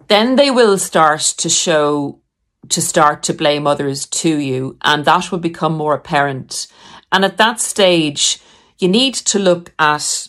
Then 0.08 0.34
they 0.34 0.50
will 0.50 0.76
start 0.76 1.20
to 1.20 1.48
show, 1.48 2.20
to 2.68 2.82
start 2.82 3.22
to 3.24 3.32
blame 3.32 3.68
others 3.68 4.04
to 4.06 4.36
you. 4.36 4.76
And 4.82 5.04
that 5.04 5.30
will 5.30 5.38
become 5.38 5.76
more 5.76 5.94
apparent. 5.94 6.66
And 7.12 7.24
at 7.24 7.36
that 7.36 7.60
stage, 7.60 8.40
you 8.78 8.88
need 8.88 9.14
to 9.14 9.38
look 9.38 9.72
at, 9.78 10.26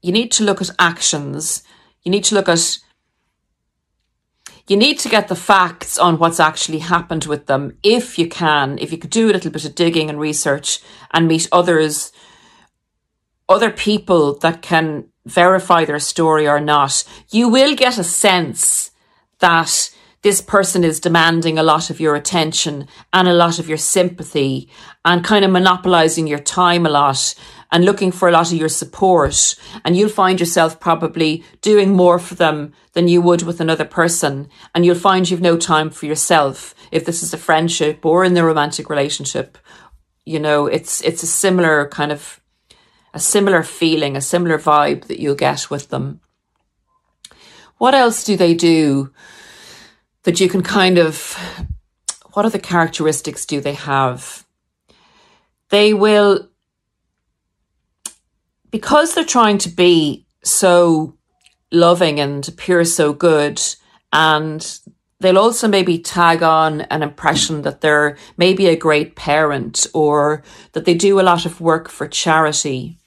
you 0.00 0.12
need 0.12 0.30
to 0.32 0.44
look 0.44 0.62
at 0.62 0.70
actions. 0.78 1.64
You 2.04 2.12
need 2.12 2.22
to 2.24 2.36
look 2.36 2.48
at 2.48 2.78
you 4.68 4.76
need 4.76 4.98
to 5.00 5.08
get 5.08 5.28
the 5.28 5.34
facts 5.34 5.98
on 5.98 6.18
what's 6.18 6.40
actually 6.40 6.78
happened 6.78 7.24
with 7.24 7.46
them 7.46 7.76
if 7.82 8.18
you 8.18 8.28
can, 8.28 8.78
if 8.78 8.92
you 8.92 8.98
could 8.98 9.10
do 9.10 9.30
a 9.30 9.32
little 9.32 9.50
bit 9.50 9.64
of 9.64 9.74
digging 9.74 10.10
and 10.10 10.20
research 10.20 10.80
and 11.12 11.26
meet 11.26 11.48
others, 11.50 12.12
other 13.48 13.70
people 13.70 14.38
that 14.40 14.62
can 14.62 15.06
verify 15.24 15.84
their 15.84 15.98
story 15.98 16.46
or 16.46 16.60
not, 16.60 17.04
you 17.30 17.48
will 17.48 17.74
get 17.74 17.98
a 17.98 18.04
sense 18.04 18.90
that 19.38 19.90
this 20.22 20.40
person 20.40 20.84
is 20.84 21.00
demanding 21.00 21.58
a 21.58 21.62
lot 21.62 21.90
of 21.90 22.00
your 22.00 22.14
attention 22.14 22.88
and 23.12 23.28
a 23.28 23.34
lot 23.34 23.58
of 23.58 23.68
your 23.68 23.78
sympathy 23.78 24.68
and 25.04 25.24
kind 25.24 25.44
of 25.44 25.50
monopolizing 25.50 26.26
your 26.26 26.40
time 26.40 26.84
a 26.84 26.90
lot 26.90 27.34
and 27.70 27.84
looking 27.84 28.10
for 28.12 28.28
a 28.28 28.32
lot 28.32 28.50
of 28.50 28.58
your 28.58 28.68
support. 28.68 29.54
And 29.84 29.96
you'll 29.96 30.08
find 30.08 30.40
yourself 30.40 30.80
probably 30.80 31.44
doing 31.60 31.94
more 31.94 32.18
for 32.18 32.34
them 32.34 32.72
than 32.92 33.08
you 33.08 33.20
would 33.20 33.42
with 33.42 33.60
another 33.60 33.84
person. 33.84 34.48
And 34.74 34.84
you'll 34.84 34.94
find 34.94 35.28
you've 35.28 35.40
no 35.40 35.56
time 35.56 35.90
for 35.90 36.06
yourself 36.06 36.74
if 36.90 37.04
this 37.04 37.22
is 37.22 37.34
a 37.34 37.38
friendship 37.38 38.04
or 38.04 38.24
in 38.24 38.34
the 38.34 38.44
romantic 38.44 38.88
relationship. 38.88 39.58
You 40.24 40.38
know, 40.38 40.66
it's, 40.66 41.02
it's 41.02 41.22
a 41.22 41.26
similar 41.26 41.88
kind 41.88 42.12
of, 42.12 42.40
a 43.14 43.20
similar 43.20 43.62
feeling, 43.62 44.16
a 44.16 44.20
similar 44.20 44.58
vibe 44.58 45.04
that 45.06 45.20
you'll 45.20 45.34
get 45.34 45.70
with 45.70 45.88
them. 45.88 46.20
What 47.78 47.94
else 47.94 48.24
do 48.24 48.36
they 48.36 48.54
do 48.54 49.12
that 50.24 50.40
you 50.40 50.48
can 50.48 50.62
kind 50.62 50.98
of, 50.98 51.36
what 52.32 52.44
other 52.44 52.58
characteristics 52.58 53.46
do 53.46 53.60
they 53.60 53.74
have? 53.74 54.44
They 55.70 55.94
will 55.94 56.47
because 58.70 59.14
they're 59.14 59.24
trying 59.24 59.58
to 59.58 59.68
be 59.68 60.26
so 60.42 61.16
loving 61.70 62.18
and 62.20 62.46
appear 62.48 62.84
so 62.84 63.12
good 63.12 63.60
and 64.12 64.80
they'll 65.20 65.38
also 65.38 65.68
maybe 65.68 65.98
tag 65.98 66.42
on 66.42 66.82
an 66.82 67.02
impression 67.02 67.62
that 67.62 67.80
they're 67.80 68.16
maybe 68.36 68.66
a 68.66 68.76
great 68.76 69.16
parent 69.16 69.86
or 69.92 70.42
that 70.72 70.84
they 70.84 70.94
do 70.94 71.20
a 71.20 71.22
lot 71.22 71.44
of 71.44 71.60
work 71.60 71.88
for 71.88 72.06
charity 72.06 72.98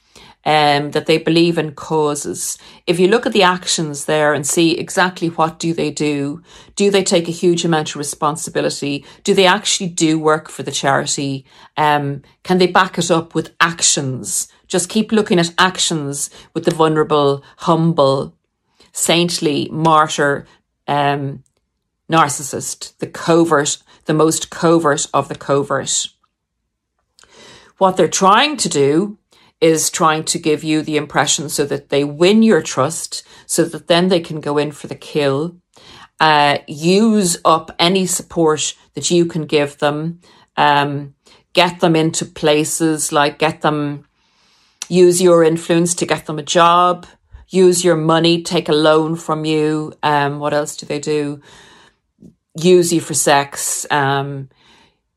um, 0.46 0.92
that 0.92 1.06
they 1.06 1.18
believe 1.18 1.58
in 1.58 1.74
causes. 1.74 2.58
If 2.88 3.00
you 3.00 3.08
look 3.08 3.26
at 3.26 3.34
the 3.34 3.44
actions 3.44 4.06
there 4.06 4.34
and 4.34 4.46
see 4.46 4.78
exactly 4.78 5.30
what 5.30 5.60
do 5.60 5.74
they 5.74 5.92
do, 5.92 6.42
do 6.76 6.90
they 6.90 7.04
take 7.04 7.28
a 7.28 7.32
huge 7.32 7.64
amount 7.64 7.92
of 7.92 7.98
responsibility? 7.98 9.06
Do 9.24 9.34
they 9.34 9.46
actually 9.46 9.90
do 9.90 10.20
work 10.20 10.50
for 10.50 10.64
the 10.64 10.72
charity? 10.72 11.46
Um, 11.78 12.24
can 12.44 12.58
they 12.58 12.68
back 12.68 12.98
it 12.98 13.12
up 13.12 13.36
with 13.36 13.56
actions? 13.60 14.48
Just 14.72 14.88
keep 14.88 15.12
looking 15.12 15.38
at 15.38 15.54
actions 15.58 16.30
with 16.54 16.64
the 16.64 16.74
vulnerable, 16.74 17.44
humble, 17.58 18.34
saintly, 18.94 19.68
martyr, 19.70 20.48
um, 20.88 21.44
narcissist, 22.10 22.98
the 23.00 23.08
covert, 23.08 23.80
the 24.06 24.14
most 24.14 24.50
covert 24.50 25.08
of 25.14 25.28
the 25.28 25.36
covert. 25.36 26.08
What 27.80 27.98
they're 27.98 28.08
trying 28.08 28.56
to 28.58 28.70
do 28.70 29.18
is 29.60 29.90
trying 29.90 30.24
to 30.24 30.40
give 30.40 30.64
you 30.64 30.82
the 30.82 30.96
impression 30.96 31.50
so 31.50 31.66
that 31.66 31.90
they 31.90 32.06
win 32.06 32.42
your 32.42 32.62
trust, 32.62 33.24
so 33.46 33.66
that 33.66 33.88
then 33.88 34.08
they 34.08 34.22
can 34.22 34.40
go 34.40 34.58
in 34.58 34.72
for 34.72 34.88
the 34.88 34.96
kill, 34.96 35.58
uh, 36.22 36.60
use 36.66 37.38
up 37.44 37.76
any 37.78 38.06
support 38.06 38.74
that 38.94 39.12
you 39.12 39.26
can 39.26 39.46
give 39.46 39.80
them, 39.80 40.22
um, 40.56 41.14
get 41.52 41.82
them 41.82 41.98
into 41.98 42.26
places 42.26 43.12
like 43.12 43.38
get 43.38 43.60
them 43.60 44.06
use 44.92 45.22
your 45.22 45.42
influence 45.42 45.96
to 45.96 46.06
get 46.06 46.26
them 46.26 46.38
a 46.38 46.44
job, 46.44 47.08
use 47.48 47.82
your 47.82 47.96
money, 47.96 48.44
take 48.44 48.68
a 48.68 48.74
loan 48.74 49.16
from 49.16 49.46
you. 49.46 49.94
Um, 50.04 50.40
what 50.40 50.54
else 50.54 50.76
do 50.76 50.86
they 50.86 51.00
do? 51.00 51.40
Use 52.56 52.92
you 52.92 53.00
for 53.00 53.14
sex. 53.14 53.86
Um, 53.90 54.50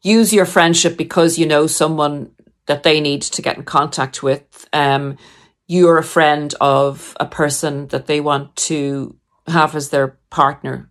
use 0.00 0.32
your 0.32 0.46
friendship 0.46 0.96
because 0.96 1.38
you 1.38 1.46
know 1.46 1.66
someone 1.66 2.30
that 2.66 2.84
they 2.84 3.00
need 3.00 3.22
to 3.22 3.42
get 3.42 3.56
in 3.56 3.64
contact 3.64 4.22
with. 4.22 4.68
Um, 4.72 5.18
you're 5.66 5.98
a 5.98 6.04
friend 6.04 6.54
of 6.60 7.16
a 7.18 7.26
person 7.26 7.88
that 7.88 8.06
they 8.06 8.20
want 8.20 8.54
to 8.70 9.16
have 9.48 9.74
as 9.74 9.90
their 9.90 10.16
partner 10.30 10.88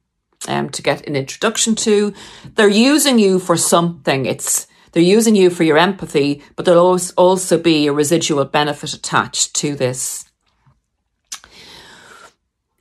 um, 0.50 0.70
to 0.72 0.82
get 0.82 1.08
an 1.08 1.16
introduction 1.16 1.76
to. 1.76 2.14
They're 2.56 2.68
using 2.68 3.18
you 3.18 3.40
for 3.40 3.56
something. 3.56 4.26
It's 4.26 4.68
they're 4.94 5.04
using 5.04 5.36
you 5.36 5.50
for 5.50 5.64
your 5.64 5.78
empathy, 5.78 6.42
but 6.56 6.66
there'll 6.66 7.00
also 7.18 7.58
be 7.58 7.88
a 7.88 7.94
residual 7.94 8.46
benefit 8.46 8.94
attached 8.94 9.56
to 9.56 9.76
this. 9.76 10.26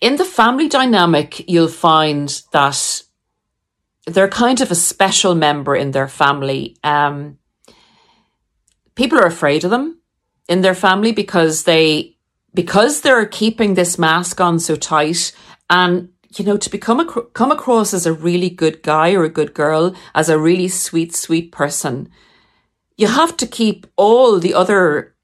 In 0.01 0.17
the 0.17 0.25
family 0.25 0.69
dynamic, 0.69 1.49
you'll 1.49 1.69
find 1.69 2.43
that 2.53 3.03
they're 4.07 4.29
kind 4.29 4.61
of 4.61 4.71
a 4.71 4.75
special 4.75 5.35
member 5.35 5.75
in 5.75 5.93
their 5.93 6.09
family. 6.09 6.77
Um, 6.85 7.39
people 8.95 9.19
are 9.19 9.27
afraid 9.27 9.65
of 9.65 9.71
them 9.71 10.01
in 10.49 10.61
their 10.61 10.75
family 10.75 11.13
because 11.13 11.65
they 11.65 12.17
because 12.55 13.01
they're 13.01 13.25
keeping 13.25 13.73
this 13.75 13.99
mask 13.99 14.39
on 14.41 14.59
so 14.59 14.77
tight 14.77 15.33
and 15.71 16.11
you 16.39 16.45
know, 16.45 16.57
to 16.57 16.71
become 16.71 17.01
a, 17.01 17.23
come 17.33 17.51
across 17.51 17.93
as 17.95 18.07
a 18.07 18.13
really 18.13 18.51
good 18.51 18.83
guy 18.83 19.13
or 19.13 19.25
a 19.25 19.29
good 19.29 19.55
girl, 19.55 19.95
as 20.15 20.29
a 20.29 20.39
really 20.39 20.69
sweet, 20.69 21.15
sweet 21.15 21.53
person, 21.53 22.11
you 22.97 23.09
have 23.09 23.37
to 23.39 23.47
keep 23.47 23.87
all 23.97 24.39
the 24.39 24.55
other 24.55 25.15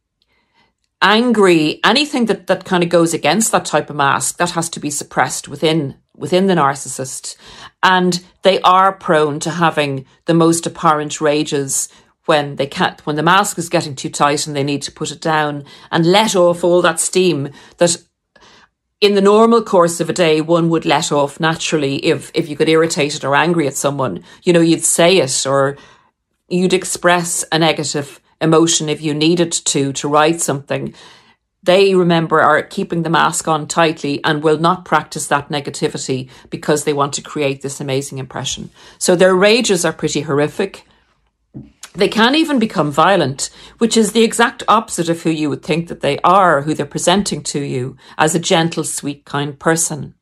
angry, 1.00 1.80
anything 1.84 2.26
that, 2.26 2.46
that 2.46 2.64
kind 2.64 2.82
of 2.82 2.88
goes 2.88 3.14
against 3.14 3.52
that 3.52 3.64
type 3.64 3.88
of 3.90 3.96
mask, 3.96 4.36
that 4.38 4.50
has 4.50 4.68
to 4.70 4.80
be 4.80 4.90
suppressed 4.90 5.48
within 5.48 5.96
within 6.16 6.48
the 6.48 6.54
narcissist. 6.54 7.36
And 7.82 8.24
they 8.42 8.60
are 8.62 8.92
prone 8.92 9.38
to 9.40 9.50
having 9.50 10.04
the 10.24 10.34
most 10.34 10.66
apparent 10.66 11.20
rages 11.20 11.88
when 12.24 12.56
they 12.56 12.66
can't, 12.66 13.04
when 13.06 13.16
the 13.16 13.22
mask 13.22 13.56
is 13.56 13.68
getting 13.68 13.94
too 13.94 14.10
tight 14.10 14.46
and 14.46 14.54
they 14.54 14.64
need 14.64 14.82
to 14.82 14.92
put 14.92 15.10
it 15.10 15.20
down 15.20 15.64
and 15.90 16.04
let 16.04 16.36
off 16.36 16.64
all 16.64 16.82
that 16.82 17.00
steam 17.00 17.50
that 17.78 17.96
in 19.00 19.14
the 19.14 19.20
normal 19.20 19.62
course 19.62 20.00
of 20.00 20.10
a 20.10 20.12
day, 20.12 20.40
one 20.40 20.70
would 20.70 20.84
let 20.84 21.12
off 21.12 21.38
naturally 21.38 21.96
if, 22.04 22.30
if 22.34 22.48
you 22.48 22.56
got 22.56 22.68
irritated 22.68 23.24
or 23.24 23.36
angry 23.36 23.66
at 23.66 23.74
someone. 23.74 24.24
You 24.42 24.52
know, 24.52 24.60
you'd 24.60 24.84
say 24.84 25.18
it 25.18 25.46
or 25.46 25.76
you'd 26.48 26.72
express 26.72 27.44
a 27.52 27.58
negative 27.58 28.20
emotion 28.40 28.88
if 28.88 29.00
you 29.00 29.14
needed 29.14 29.52
to, 29.52 29.92
to 29.92 30.08
write 30.08 30.40
something. 30.40 30.94
They 31.62 31.94
remember 31.94 32.40
are 32.40 32.62
keeping 32.62 33.02
the 33.02 33.10
mask 33.10 33.46
on 33.46 33.68
tightly 33.68 34.22
and 34.24 34.42
will 34.42 34.58
not 34.58 34.84
practice 34.84 35.26
that 35.28 35.48
negativity 35.48 36.30
because 36.50 36.84
they 36.84 36.92
want 36.92 37.12
to 37.14 37.22
create 37.22 37.62
this 37.62 37.80
amazing 37.80 38.18
impression. 38.18 38.70
So 38.98 39.14
their 39.14 39.34
rages 39.34 39.84
are 39.84 39.92
pretty 39.92 40.22
horrific. 40.22 40.84
They 41.94 42.08
can 42.08 42.34
even 42.34 42.58
become 42.58 42.92
violent, 42.92 43.50
which 43.78 43.96
is 43.96 44.12
the 44.12 44.22
exact 44.22 44.62
opposite 44.68 45.08
of 45.08 45.22
who 45.22 45.30
you 45.30 45.48
would 45.48 45.62
think 45.62 45.88
that 45.88 46.00
they 46.00 46.18
are, 46.20 46.62
who 46.62 46.74
they're 46.74 46.86
presenting 46.86 47.42
to 47.44 47.60
you 47.60 47.96
as 48.16 48.34
a 48.34 48.38
gentle, 48.38 48.84
sweet, 48.84 49.24
kind 49.24 49.58
person. 49.58 50.14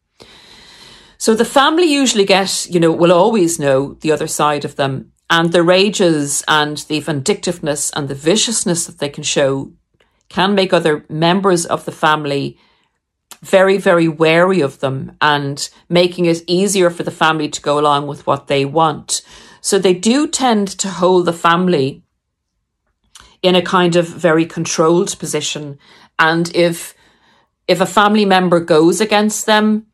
So 1.19 1.35
the 1.35 1.45
family 1.45 1.93
usually 1.93 2.25
get, 2.25 2.67
you 2.71 2.79
know, 2.79 2.93
will 2.93 3.13
always 3.13 3.59
know 3.59 3.95
the 3.95 4.13
other 4.13 4.27
side 4.27 4.65
of 4.65 4.77
them 4.77 5.13
and 5.29 5.53
the 5.53 5.63
rages 5.63 6.45
and 6.47 6.79
the 6.89 7.01
vindictiveness 7.01 7.91
and 7.91 8.09
the 8.09 8.15
viciousness 8.15 8.87
that 8.87 8.99
they 8.99 9.09
can 9.09 9.25
show 9.25 9.73
can 10.29 10.55
make 10.55 10.73
other 10.73 11.05
members 11.09 11.67
of 11.67 11.85
the 11.85 11.93
family 11.93 12.59
very, 13.41 13.79
very 13.79 14.09
wary 14.09 14.61
of 14.61 14.81
them 14.81 15.17
and 15.21 15.69
making 15.89 16.27
it 16.27 16.43
easier 16.47 16.91
for 16.91 17.03
the 17.03 17.11
family 17.11 17.49
to 17.49 17.61
go 17.61 17.79
along 17.79 18.07
with 18.07 18.27
what 18.27 18.47
they 18.47 18.65
want. 18.65 19.23
So 19.67 19.81
they 19.81 19.95
do 19.95 20.29
tend 20.29 20.69
to 20.79 20.89
hold 20.89 21.25
the 21.25 21.33
family 21.33 22.05
in 23.43 23.57
a 23.57 23.63
kind 23.63 23.97
of 23.97 24.07
very 24.07 24.47
controlled 24.47 25.19
position. 25.19 25.81
And 26.21 26.55
if 26.55 26.95
if 27.67 27.81
a 27.81 27.93
family 28.01 28.25
member 28.25 28.61
goes 28.61 29.01
against 29.01 29.45
them, 29.47 29.89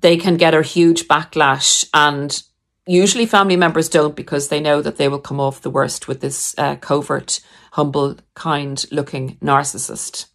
they 0.00 0.16
can 0.16 0.36
get 0.36 0.54
a 0.54 0.62
huge 0.62 1.08
backlash. 1.08 1.88
And 1.92 2.40
usually 2.86 3.26
family 3.26 3.56
members 3.56 3.88
don't 3.88 4.14
because 4.14 4.46
they 4.46 4.60
know 4.60 4.80
that 4.80 4.96
they 4.96 5.08
will 5.08 5.18
come 5.18 5.40
off 5.40 5.62
the 5.62 5.70
worst 5.70 6.06
with 6.06 6.20
this 6.20 6.54
uh, 6.56 6.76
covert, 6.76 7.40
humble, 7.72 8.18
kind 8.34 8.86
looking 8.92 9.38
narcissist. 9.42 10.26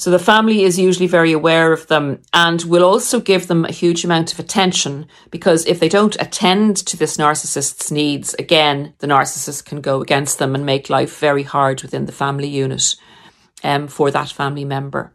So 0.00 0.10
the 0.10 0.18
family 0.18 0.62
is 0.62 0.78
usually 0.78 1.08
very 1.08 1.30
aware 1.30 1.74
of 1.74 1.86
them 1.88 2.22
and 2.32 2.62
will 2.62 2.84
also 2.84 3.20
give 3.20 3.48
them 3.48 3.66
a 3.66 3.70
huge 3.70 4.02
amount 4.02 4.32
of 4.32 4.38
attention 4.38 5.06
because 5.30 5.66
if 5.66 5.78
they 5.78 5.90
don't 5.90 6.16
attend 6.18 6.78
to 6.86 6.96
this 6.96 7.18
narcissist's 7.18 7.90
needs, 7.90 8.32
again, 8.38 8.94
the 9.00 9.06
narcissist 9.06 9.66
can 9.66 9.82
go 9.82 10.00
against 10.00 10.38
them 10.38 10.54
and 10.54 10.64
make 10.64 10.88
life 10.88 11.18
very 11.18 11.42
hard 11.42 11.82
within 11.82 12.06
the 12.06 12.12
family 12.12 12.48
unit 12.48 12.96
um, 13.62 13.88
for 13.88 14.10
that 14.10 14.30
family 14.30 14.64
member. 14.64 15.14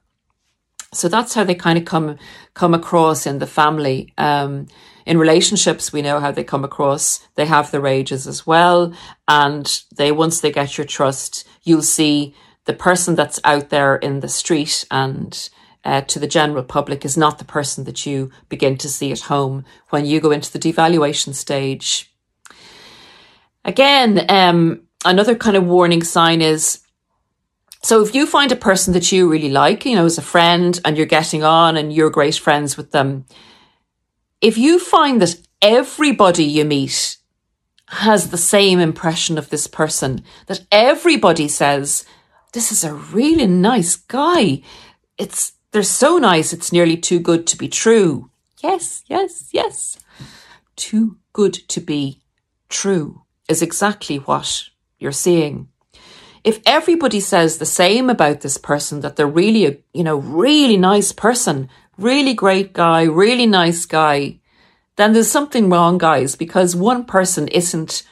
So 0.94 1.10
that's 1.10 1.34
how 1.34 1.44
they 1.44 1.56
kind 1.56 1.80
of 1.80 1.86
come 1.86 2.20
come 2.54 2.76
across 2.76 3.26
in 3.26 3.40
the 3.40 3.48
family. 3.48 4.14
Um, 4.20 4.68
in 5.08 5.18
relationships, 5.18 5.92
we 5.92 6.04
know 6.04 6.20
how 6.20 6.30
they 6.30 6.44
come 6.44 6.64
across. 6.64 7.28
They 7.34 7.48
have 7.48 7.72
their 7.72 7.82
rages 7.82 8.28
as 8.28 8.46
well, 8.46 8.94
and 9.28 9.82
they 9.98 10.12
once 10.12 10.42
they 10.42 10.52
get 10.52 10.78
your 10.78 10.86
trust, 10.86 11.48
you'll 11.64 11.82
see 11.82 12.36
the 12.66 12.74
person 12.74 13.16
that's 13.16 13.40
out 13.44 13.70
there 13.70 13.96
in 13.96 14.20
the 14.20 14.28
street 14.28 14.86
and 14.92 15.50
uh, 15.84 16.02
to 16.02 16.20
the 16.20 16.28
general 16.28 16.64
public 16.64 17.06
is 17.06 17.16
not 17.16 17.38
the 17.38 17.46
person 17.46 17.84
that 17.84 18.06
you 18.06 18.32
begin 18.50 18.78
to 18.78 18.90
see 18.90 19.12
at 19.12 19.22
home 19.22 19.64
when 19.90 20.06
you 20.06 20.20
go 20.20 20.32
into 20.32 20.52
the 20.52 20.60
devaluation 20.60 21.34
stage. 21.34 22.12
Again, 23.64 24.26
um, 24.30 24.82
another 25.06 25.36
kind 25.36 25.56
of 25.56 25.66
warning 25.66 26.04
sign 26.04 26.42
is 26.42 26.82
so 27.86 28.02
if 28.02 28.16
you 28.16 28.26
find 28.26 28.52
a 28.52 28.56
person 28.56 28.94
that 28.94 29.12
you 29.12 29.30
really 29.30 29.52
like, 29.52 29.86
you 29.86 29.94
know, 29.94 30.06
as 30.06 30.18
a 30.18 30.24
friend 30.24 30.82
and 30.84 30.98
you're 30.98 31.06
getting 31.06 31.44
on 31.44 31.78
and 31.78 31.94
you're 31.94 32.10
great 32.10 32.34
friends 32.34 32.76
with 32.78 32.90
them, 32.90 33.26
if 34.42 34.58
you 34.58 34.80
find 34.80 35.22
that 35.22 35.40
everybody 35.62 36.44
you 36.44 36.66
meet 36.66 37.18
has 37.90 38.32
the 38.32 38.40
same 38.40 38.80
impression 38.80 39.38
of 39.38 39.52
this 39.52 39.68
person, 39.68 40.24
that 40.48 40.66
everybody 40.72 41.48
says, 41.48 42.06
this 42.56 42.72
is 42.72 42.86
a 42.86 42.94
really 42.94 43.46
nice 43.46 43.98
guy. 43.98 44.62
It's, 45.18 45.52
they're 45.72 45.84
so 45.84 46.18
nice. 46.18 46.54
It's 46.54 46.72
nearly 46.72 46.96
too 46.96 47.20
good 47.20 47.46
to 47.48 47.58
be 47.58 47.68
true. 47.68 48.32
Yes, 48.64 49.04
yes, 49.08 49.50
yes. 49.52 50.00
Too 50.78 51.18
good 51.34 51.54
to 51.68 51.82
be 51.82 52.22
true 52.70 53.24
is 53.50 53.62
exactly 53.62 54.18
what 54.18 54.70
you're 54.98 55.12
seeing. 55.12 55.68
If 56.46 56.62
everybody 56.66 57.20
says 57.20 57.58
the 57.58 57.66
same 57.66 58.10
about 58.10 58.40
this 58.40 58.58
person, 58.58 59.02
that 59.02 59.18
they're 59.18 59.28
really 59.28 59.66
a, 59.66 59.78
you 59.94 60.04
know, 60.04 60.18
really 60.18 60.78
nice 60.78 61.12
person, 61.12 61.70
really 61.98 62.34
great 62.34 62.72
guy, 62.72 63.04
really 63.04 63.46
nice 63.46 63.86
guy, 63.86 64.40
then 64.96 65.12
there's 65.12 65.30
something 65.30 65.70
wrong, 65.70 65.98
guys, 65.98 66.36
because 66.36 66.74
one 66.74 67.04
person 67.04 67.50
isn't 67.50 68.04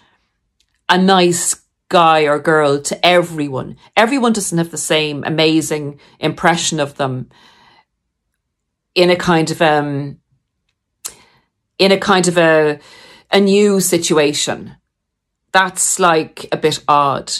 a 0.89 0.97
nice 0.97 1.62
guy 1.89 2.21
or 2.21 2.39
girl 2.39 2.81
to 2.81 3.05
everyone. 3.05 3.77
Everyone 3.95 4.33
doesn't 4.33 4.57
have 4.57 4.71
the 4.71 4.77
same 4.77 5.23
amazing 5.25 5.99
impression 6.19 6.79
of 6.79 6.95
them 6.95 7.29
in 8.95 9.09
a 9.09 9.15
kind 9.15 9.51
of 9.51 9.61
um 9.61 10.19
in 11.77 11.91
a 11.91 11.97
kind 11.97 12.27
of 12.27 12.37
a 12.37 12.79
a 13.31 13.39
new 13.39 13.79
situation. 13.79 14.75
That's 15.51 15.99
like 15.99 16.47
a 16.51 16.57
bit 16.57 16.79
odd. 16.87 17.31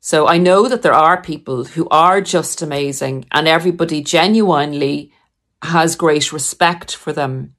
So 0.00 0.26
I 0.26 0.38
know 0.38 0.68
that 0.68 0.82
there 0.82 0.94
are 0.94 1.20
people 1.20 1.64
who 1.64 1.88
are 1.90 2.20
just 2.20 2.62
amazing 2.62 3.26
and 3.32 3.48
everybody 3.48 4.02
genuinely 4.02 5.12
has 5.62 5.96
great 5.96 6.32
respect 6.32 6.94
for 6.94 7.12
them 7.12 7.54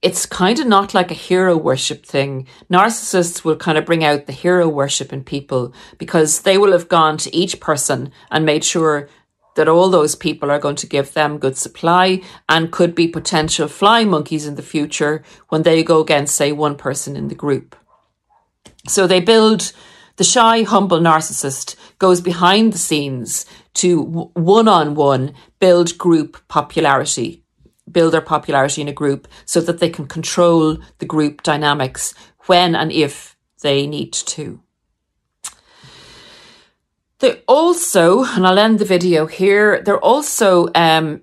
it's 0.00 0.26
kind 0.26 0.60
of 0.60 0.66
not 0.66 0.94
like 0.94 1.10
a 1.10 1.14
hero 1.14 1.56
worship 1.56 2.06
thing. 2.06 2.46
Narcissists 2.70 3.44
will 3.44 3.56
kind 3.56 3.76
of 3.76 3.84
bring 3.84 4.04
out 4.04 4.26
the 4.26 4.32
hero 4.32 4.68
worship 4.68 5.12
in 5.12 5.24
people 5.24 5.72
because 5.98 6.42
they 6.42 6.56
will 6.56 6.72
have 6.72 6.88
gone 6.88 7.16
to 7.18 7.34
each 7.34 7.58
person 7.60 8.12
and 8.30 8.46
made 8.46 8.64
sure 8.64 9.08
that 9.56 9.68
all 9.68 9.90
those 9.90 10.14
people 10.14 10.52
are 10.52 10.60
going 10.60 10.76
to 10.76 10.86
give 10.86 11.14
them 11.14 11.38
good 11.38 11.56
supply 11.56 12.22
and 12.48 12.70
could 12.70 12.94
be 12.94 13.08
potential 13.08 13.66
fly 13.66 14.04
monkeys 14.04 14.46
in 14.46 14.54
the 14.54 14.62
future 14.62 15.24
when 15.48 15.62
they 15.62 15.82
go 15.82 16.00
against, 16.00 16.36
say, 16.36 16.52
one 16.52 16.76
person 16.76 17.16
in 17.16 17.26
the 17.26 17.34
group. 17.34 17.74
So 18.86 19.08
they 19.08 19.18
build 19.20 19.72
the 20.14 20.22
shy, 20.22 20.62
humble 20.62 21.00
narcissist 21.00 21.74
goes 21.98 22.20
behind 22.20 22.72
the 22.72 22.78
scenes 22.78 23.46
to 23.74 24.00
one 24.00 24.68
on 24.68 24.94
one 24.94 25.34
build 25.58 25.98
group 25.98 26.40
popularity 26.46 27.42
build 27.92 28.12
their 28.12 28.20
popularity 28.20 28.80
in 28.80 28.88
a 28.88 28.92
group 28.92 29.28
so 29.44 29.60
that 29.60 29.78
they 29.78 29.90
can 29.90 30.06
control 30.06 30.78
the 30.98 31.06
group 31.06 31.42
dynamics 31.42 32.14
when 32.46 32.74
and 32.74 32.92
if 32.92 33.36
they 33.62 33.86
need 33.86 34.12
to. 34.12 34.60
They 37.20 37.42
also, 37.48 38.24
and 38.24 38.46
I'll 38.46 38.58
end 38.58 38.78
the 38.78 38.84
video 38.84 39.26
here, 39.26 39.82
they're 39.82 39.98
also 39.98 40.68
um, 40.74 41.22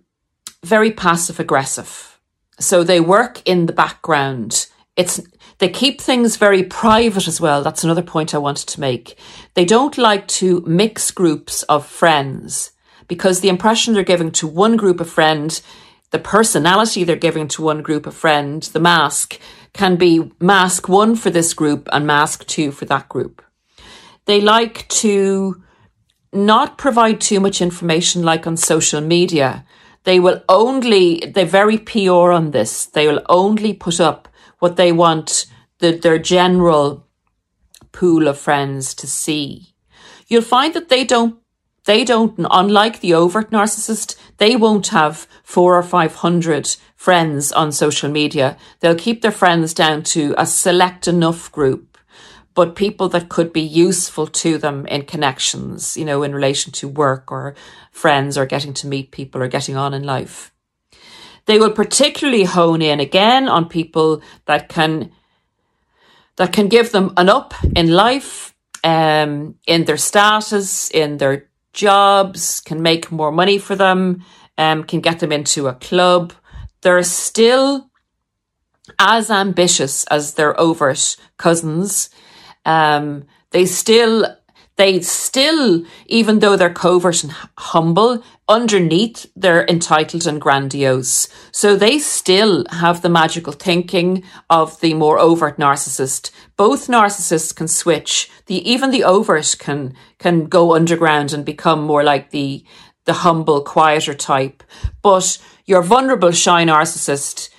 very 0.64 0.92
passive 0.92 1.40
aggressive. 1.40 2.20
So 2.60 2.84
they 2.84 3.00
work 3.00 3.42
in 3.46 3.66
the 3.66 3.74
background. 3.74 4.68
It's 4.96 5.22
they 5.58 5.70
keep 5.70 6.02
things 6.02 6.36
very 6.36 6.64
private 6.64 7.28
as 7.28 7.40
well. 7.40 7.64
That's 7.64 7.84
another 7.84 8.02
point 8.02 8.34
I 8.34 8.40
wanted 8.40 8.68
to 8.68 8.82
make. 8.82 9.18
They 9.54 9.64
don't 9.64 9.98
like 9.98 10.28
to 10.40 10.62
mix 10.68 11.12
groups 11.12 11.64
of 11.64 11.86
friends 11.86 12.72
because 13.08 13.40
the 13.40 13.50
impression 13.50 13.94
they're 13.94 14.04
giving 14.04 14.32
to 14.32 14.48
one 14.48 14.76
group 14.76 15.00
of 15.00 15.10
friends 15.10 15.62
the 16.12 16.20
personality 16.20 17.04
they're 17.04 17.16
giving 17.16 17.48
to 17.50 17.62
one 17.62 17.82
group 17.82 18.06
of 18.06 18.16
friends, 18.16 18.72
the 18.72 18.80
mask, 18.80 19.40
can 19.74 19.96
be 19.96 20.32
mask 20.40 20.88
one 20.88 21.16
for 21.16 21.30
this 21.30 21.54
group 21.54 21.90
and 21.92 22.08
mask 22.08 22.46
two 22.48 22.72
for 22.72 22.86
that 22.86 23.10
group. 23.10 23.42
They 24.26 24.42
like 24.42 24.88
to 24.90 25.62
not 26.32 26.78
provide 26.78 27.22
too 27.22 27.40
much 27.40 27.62
information 27.62 28.24
like 28.24 28.48
on 28.48 28.58
social 28.58 29.02
media. 29.02 29.66
They 30.04 30.20
will 30.20 30.44
only, 30.48 31.20
they're 31.34 31.46
very 31.46 31.78
pure 31.78 32.32
on 32.32 32.52
this. 32.52 32.86
They 32.86 33.08
will 33.08 33.22
only 33.28 33.74
put 33.74 34.00
up 34.00 34.28
what 34.60 34.76
they 34.76 34.92
want 34.92 35.46
the, 35.80 35.92
their 35.92 36.20
general 36.20 37.08
pool 37.92 38.28
of 38.28 38.38
friends 38.38 38.94
to 38.96 39.08
see. 39.08 39.74
You'll 40.28 40.42
find 40.42 40.74
that 40.74 40.90
they 40.90 41.04
don't 41.04 41.40
they 41.86 42.04
don't, 42.04 42.34
unlike 42.50 43.00
the 43.00 43.14
overt 43.14 43.52
narcissist, 43.52 44.16
they 44.38 44.56
won't 44.56 44.88
have 44.88 45.28
four 45.44 45.78
or 45.78 45.84
500 45.84 46.76
friends 46.96 47.52
on 47.52 47.72
social 47.72 48.10
media. 48.10 48.58
They'll 48.80 48.96
keep 48.96 49.22
their 49.22 49.32
friends 49.32 49.74
down 49.74 50.04
to 50.04 50.34
a 50.38 50.46
select 50.46 51.08
enough 51.08 51.52
group, 51.52 51.98
but 52.56 52.76
people 52.76 53.08
that 53.10 53.30
could 53.30 53.54
be 53.54 53.62
useful 53.62 54.26
to 54.28 54.58
them 54.58 54.88
in 54.88 55.04
connections, 55.04 55.96
you 55.96 56.06
know, 56.06 56.24
in 56.24 56.34
relation 56.34 56.72
to 56.74 56.88
work 56.88 57.32
or 57.32 57.54
friends 57.92 58.36
or 58.38 58.48
getting 58.48 58.74
to 58.74 58.88
meet 58.88 59.12
people 59.12 59.42
or 59.42 59.48
getting 59.48 59.78
on 59.78 59.94
in 59.94 60.04
life. 60.04 60.52
They 61.46 61.60
will 61.60 61.72
particularly 61.72 62.46
hone 62.46 62.82
in 62.82 63.00
again 63.00 63.48
on 63.48 63.70
people 63.70 64.24
that 64.46 64.70
can 64.70 65.12
that 66.38 66.52
can 66.52 66.68
give 66.68 66.92
them 66.92 67.14
an 67.16 67.30
up 67.30 67.54
in 67.76 67.92
life, 67.92 68.54
um, 68.84 69.56
in 69.66 69.86
their 69.86 69.96
status, 69.96 70.90
in 70.90 71.18
their 71.18 71.48
jobs, 71.76 72.62
can 72.62 72.82
make 72.82 73.12
more 73.12 73.32
money 73.32 73.60
for 73.60 73.76
them, 73.76 74.24
um, 74.58 74.84
can 74.84 75.02
get 75.02 75.20
them 75.20 75.32
into 75.32 75.68
a 75.68 75.74
club. 75.74 76.34
They're 76.82 77.04
still 77.04 77.92
as 78.98 79.30
ambitious 79.30 80.04
as 80.06 80.34
their 80.34 80.60
overt 80.60 81.18
cousins. 81.38 82.10
Um, 82.66 83.26
they 83.52 83.66
still 83.66 84.26
they 84.78 85.00
still, 85.02 85.86
even 86.08 86.40
though 86.40 86.58
they're 86.58 86.74
covert 86.74 87.24
and 87.24 87.34
humble, 87.58 88.22
underneath 88.48 89.26
they're 89.36 89.66
entitled 89.68 90.28
and 90.28 90.40
grandiose. 90.40 91.28
So 91.52 91.76
they 91.76 92.00
still 92.00 92.66
have 92.70 93.02
the 93.02 93.10
magical 93.10 93.54
thinking 93.54 94.24
of 94.50 94.80
the 94.82 94.94
more 94.94 95.20
overt 95.20 95.58
narcissist. 95.58 96.32
Both 96.58 96.88
narcissists 96.88 97.56
can 97.56 97.68
switch. 97.68 98.30
The 98.46 98.70
even 98.70 98.92
the 98.92 99.04
overt 99.04 99.56
can 99.58 99.96
can 100.20 100.46
go 100.46 100.76
underground 100.76 101.34
and 101.34 101.44
become 101.44 101.82
more 101.82 102.04
like 102.04 102.30
the 102.30 102.64
the 103.06 103.14
humble, 103.14 103.62
quieter 103.62 104.14
type. 104.14 104.64
But 105.02 105.38
your 105.66 105.82
vulnerable, 105.84 106.32
shy 106.32 106.64
narcissist 106.66 107.50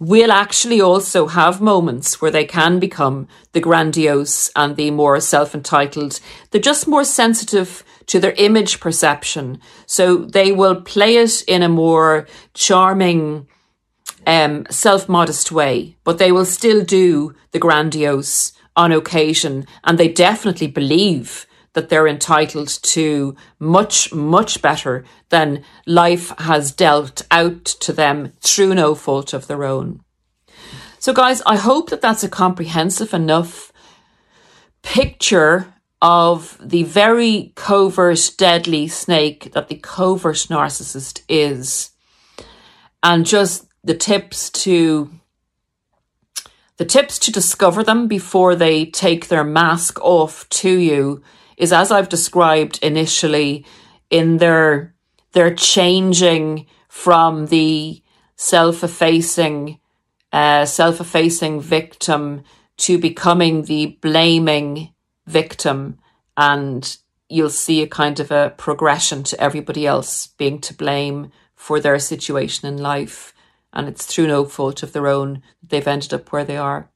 will 0.00 0.32
actually 0.32 0.80
also 0.80 1.28
have 1.28 1.60
moments 1.60 2.20
where 2.20 2.30
they 2.30 2.44
can 2.44 2.78
become 2.78 3.28
the 3.52 3.60
grandiose 3.60 4.50
and 4.56 4.76
the 4.76 4.90
more 4.90 5.20
self 5.20 5.54
entitled. 5.54 6.20
They're 6.50 6.60
just 6.60 6.88
more 6.88 7.04
sensitive 7.04 7.84
to 8.06 8.20
their 8.20 8.32
image 8.32 8.80
perception. 8.80 9.60
So 9.86 10.16
they 10.16 10.52
will 10.52 10.80
play 10.82 11.16
it 11.16 11.42
in 11.42 11.62
a 11.62 11.68
more 11.68 12.26
charming, 12.54 13.48
um, 14.26 14.66
self 14.70 15.08
modest 15.08 15.52
way, 15.52 15.96
but 16.04 16.18
they 16.18 16.32
will 16.32 16.44
still 16.44 16.84
do 16.84 17.34
the 17.52 17.58
grandiose 17.58 18.52
on 18.76 18.92
occasion. 18.92 19.66
And 19.84 19.98
they 19.98 20.08
definitely 20.08 20.66
believe 20.66 21.46
that 21.74 21.88
they're 21.88 22.08
entitled 22.08 22.68
to 22.68 23.36
much, 23.58 24.12
much 24.12 24.62
better 24.62 25.04
than 25.28 25.64
life 25.86 26.32
has 26.38 26.72
dealt 26.72 27.22
out 27.30 27.64
to 27.64 27.92
them 27.92 28.32
through 28.40 28.74
no 28.74 28.94
fault 28.94 29.32
of 29.32 29.46
their 29.46 29.64
own. 29.64 30.00
So, 30.98 31.12
guys, 31.12 31.42
I 31.44 31.56
hope 31.56 31.90
that 31.90 32.00
that's 32.00 32.24
a 32.24 32.28
comprehensive 32.28 33.12
enough 33.12 33.72
picture 34.82 35.73
of 36.02 36.58
the 36.60 36.82
very 36.82 37.52
covert, 37.54 38.32
deadly 38.36 38.88
snake 38.88 39.52
that 39.52 39.68
the 39.68 39.76
covert 39.76 40.46
narcissist 40.50 41.22
is, 41.28 41.90
and 43.02 43.24
just 43.24 43.66
the 43.82 43.94
tips 43.94 44.50
to 44.50 45.10
the 46.76 46.84
tips 46.84 47.18
to 47.20 47.30
discover 47.30 47.84
them 47.84 48.08
before 48.08 48.56
they 48.56 48.84
take 48.84 49.28
their 49.28 49.44
mask 49.44 50.00
off 50.00 50.48
to 50.48 50.70
you 50.70 51.22
is 51.56 51.72
as 51.72 51.92
I've 51.92 52.08
described 52.08 52.80
initially 52.82 53.64
in 54.10 54.38
their 54.38 54.94
their 55.32 55.54
changing 55.54 56.66
from 56.88 57.46
the 57.46 58.02
self-effacing 58.36 59.78
uh, 60.32 60.64
self-effacing 60.64 61.60
victim 61.60 62.42
to 62.76 62.98
becoming 62.98 63.62
the 63.62 63.98
blaming 64.00 64.93
victim 65.26 65.98
and 66.36 66.96
you'll 67.28 67.50
see 67.50 67.82
a 67.82 67.86
kind 67.86 68.20
of 68.20 68.30
a 68.30 68.54
progression 68.56 69.22
to 69.24 69.40
everybody 69.40 69.86
else 69.86 70.26
being 70.26 70.60
to 70.60 70.74
blame 70.74 71.30
for 71.54 71.80
their 71.80 71.98
situation 71.98 72.68
in 72.68 72.76
life 72.76 73.34
and 73.72 73.88
it's 73.88 74.06
through 74.06 74.28
no 74.28 74.44
fault 74.44 74.82
of 74.82 74.92
their 74.92 75.08
own 75.08 75.42
that 75.60 75.70
they've 75.70 75.88
ended 75.88 76.14
up 76.14 76.30
where 76.30 76.44
they 76.44 76.56
are. 76.56 76.90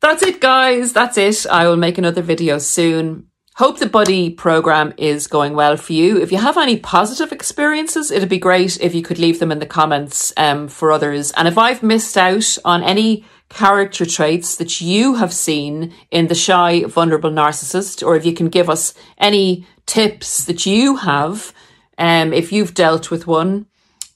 That's 0.00 0.22
it 0.22 0.40
guys, 0.40 0.92
that's 0.92 1.18
it. 1.18 1.46
I 1.46 1.66
will 1.66 1.76
make 1.76 1.98
another 1.98 2.22
video 2.22 2.58
soon. 2.58 3.28
Hope 3.56 3.78
the 3.78 3.88
buddy 3.88 4.28
program 4.28 4.92
is 4.98 5.26
going 5.26 5.54
well 5.54 5.78
for 5.78 5.94
you. 5.94 6.20
If 6.20 6.30
you 6.30 6.36
have 6.36 6.58
any 6.58 6.76
positive 6.76 7.32
experiences, 7.32 8.10
it'd 8.10 8.28
be 8.28 8.38
great 8.38 8.78
if 8.82 8.94
you 8.94 9.02
could 9.02 9.18
leave 9.18 9.38
them 9.38 9.50
in 9.50 9.60
the 9.60 9.66
comments 9.66 10.30
um, 10.36 10.68
for 10.68 10.92
others. 10.92 11.32
And 11.32 11.48
if 11.48 11.56
I've 11.56 11.82
missed 11.82 12.18
out 12.18 12.58
on 12.66 12.82
any 12.82 13.24
character 13.48 14.04
traits 14.04 14.56
that 14.56 14.80
you 14.80 15.14
have 15.14 15.32
seen 15.32 15.94
in 16.10 16.26
the 16.26 16.34
shy, 16.34 16.84
vulnerable 16.84 17.30
narcissist, 17.30 18.06
or 18.06 18.16
if 18.16 18.26
you 18.26 18.32
can 18.32 18.48
give 18.48 18.68
us 18.68 18.94
any 19.18 19.66
tips 19.86 20.44
that 20.44 20.66
you 20.66 20.96
have, 20.96 21.52
um, 21.98 22.32
if 22.32 22.52
you've 22.52 22.74
dealt 22.74 23.10
with 23.10 23.26
one, 23.26 23.66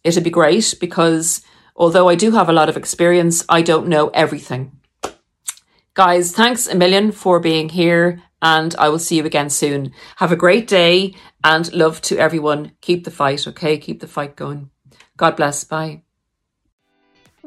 it'd 0.05 0.25
be 0.25 0.31
great 0.31 0.75
because 0.81 1.43
although 1.77 2.09
I 2.09 2.15
do 2.15 2.33
have 2.33 2.49
a 2.49 2.53
lot 2.53 2.69
of 2.69 2.77
experience, 2.77 3.45
I 3.49 3.63
don't 3.63 3.89
know 3.89 4.09
everything. 4.09 4.73
Guys, 5.95 6.33
thanks 6.33 6.67
a 6.67 6.75
million 6.75 7.13
for 7.13 7.41
being 7.41 7.69
here 7.69 8.23
and 8.43 8.75
I 8.79 8.89
will 8.89 8.99
see 8.99 9.17
you 9.17 9.27
again 9.27 9.51
soon. 9.51 9.93
Have 10.17 10.33
a 10.33 10.37
great 10.37 10.67
day 10.67 11.15
and 11.45 11.73
love 11.73 12.01
to 12.03 12.19
everyone. 12.19 12.73
Keep 12.81 13.05
the 13.05 13.11
fight, 13.11 13.47
okay? 13.49 13.79
Keep 13.79 14.01
the 14.01 14.07
fight 14.07 14.37
going. 14.37 14.71
God 15.17 15.37
bless. 15.37 15.65
Bye. 15.65 16.03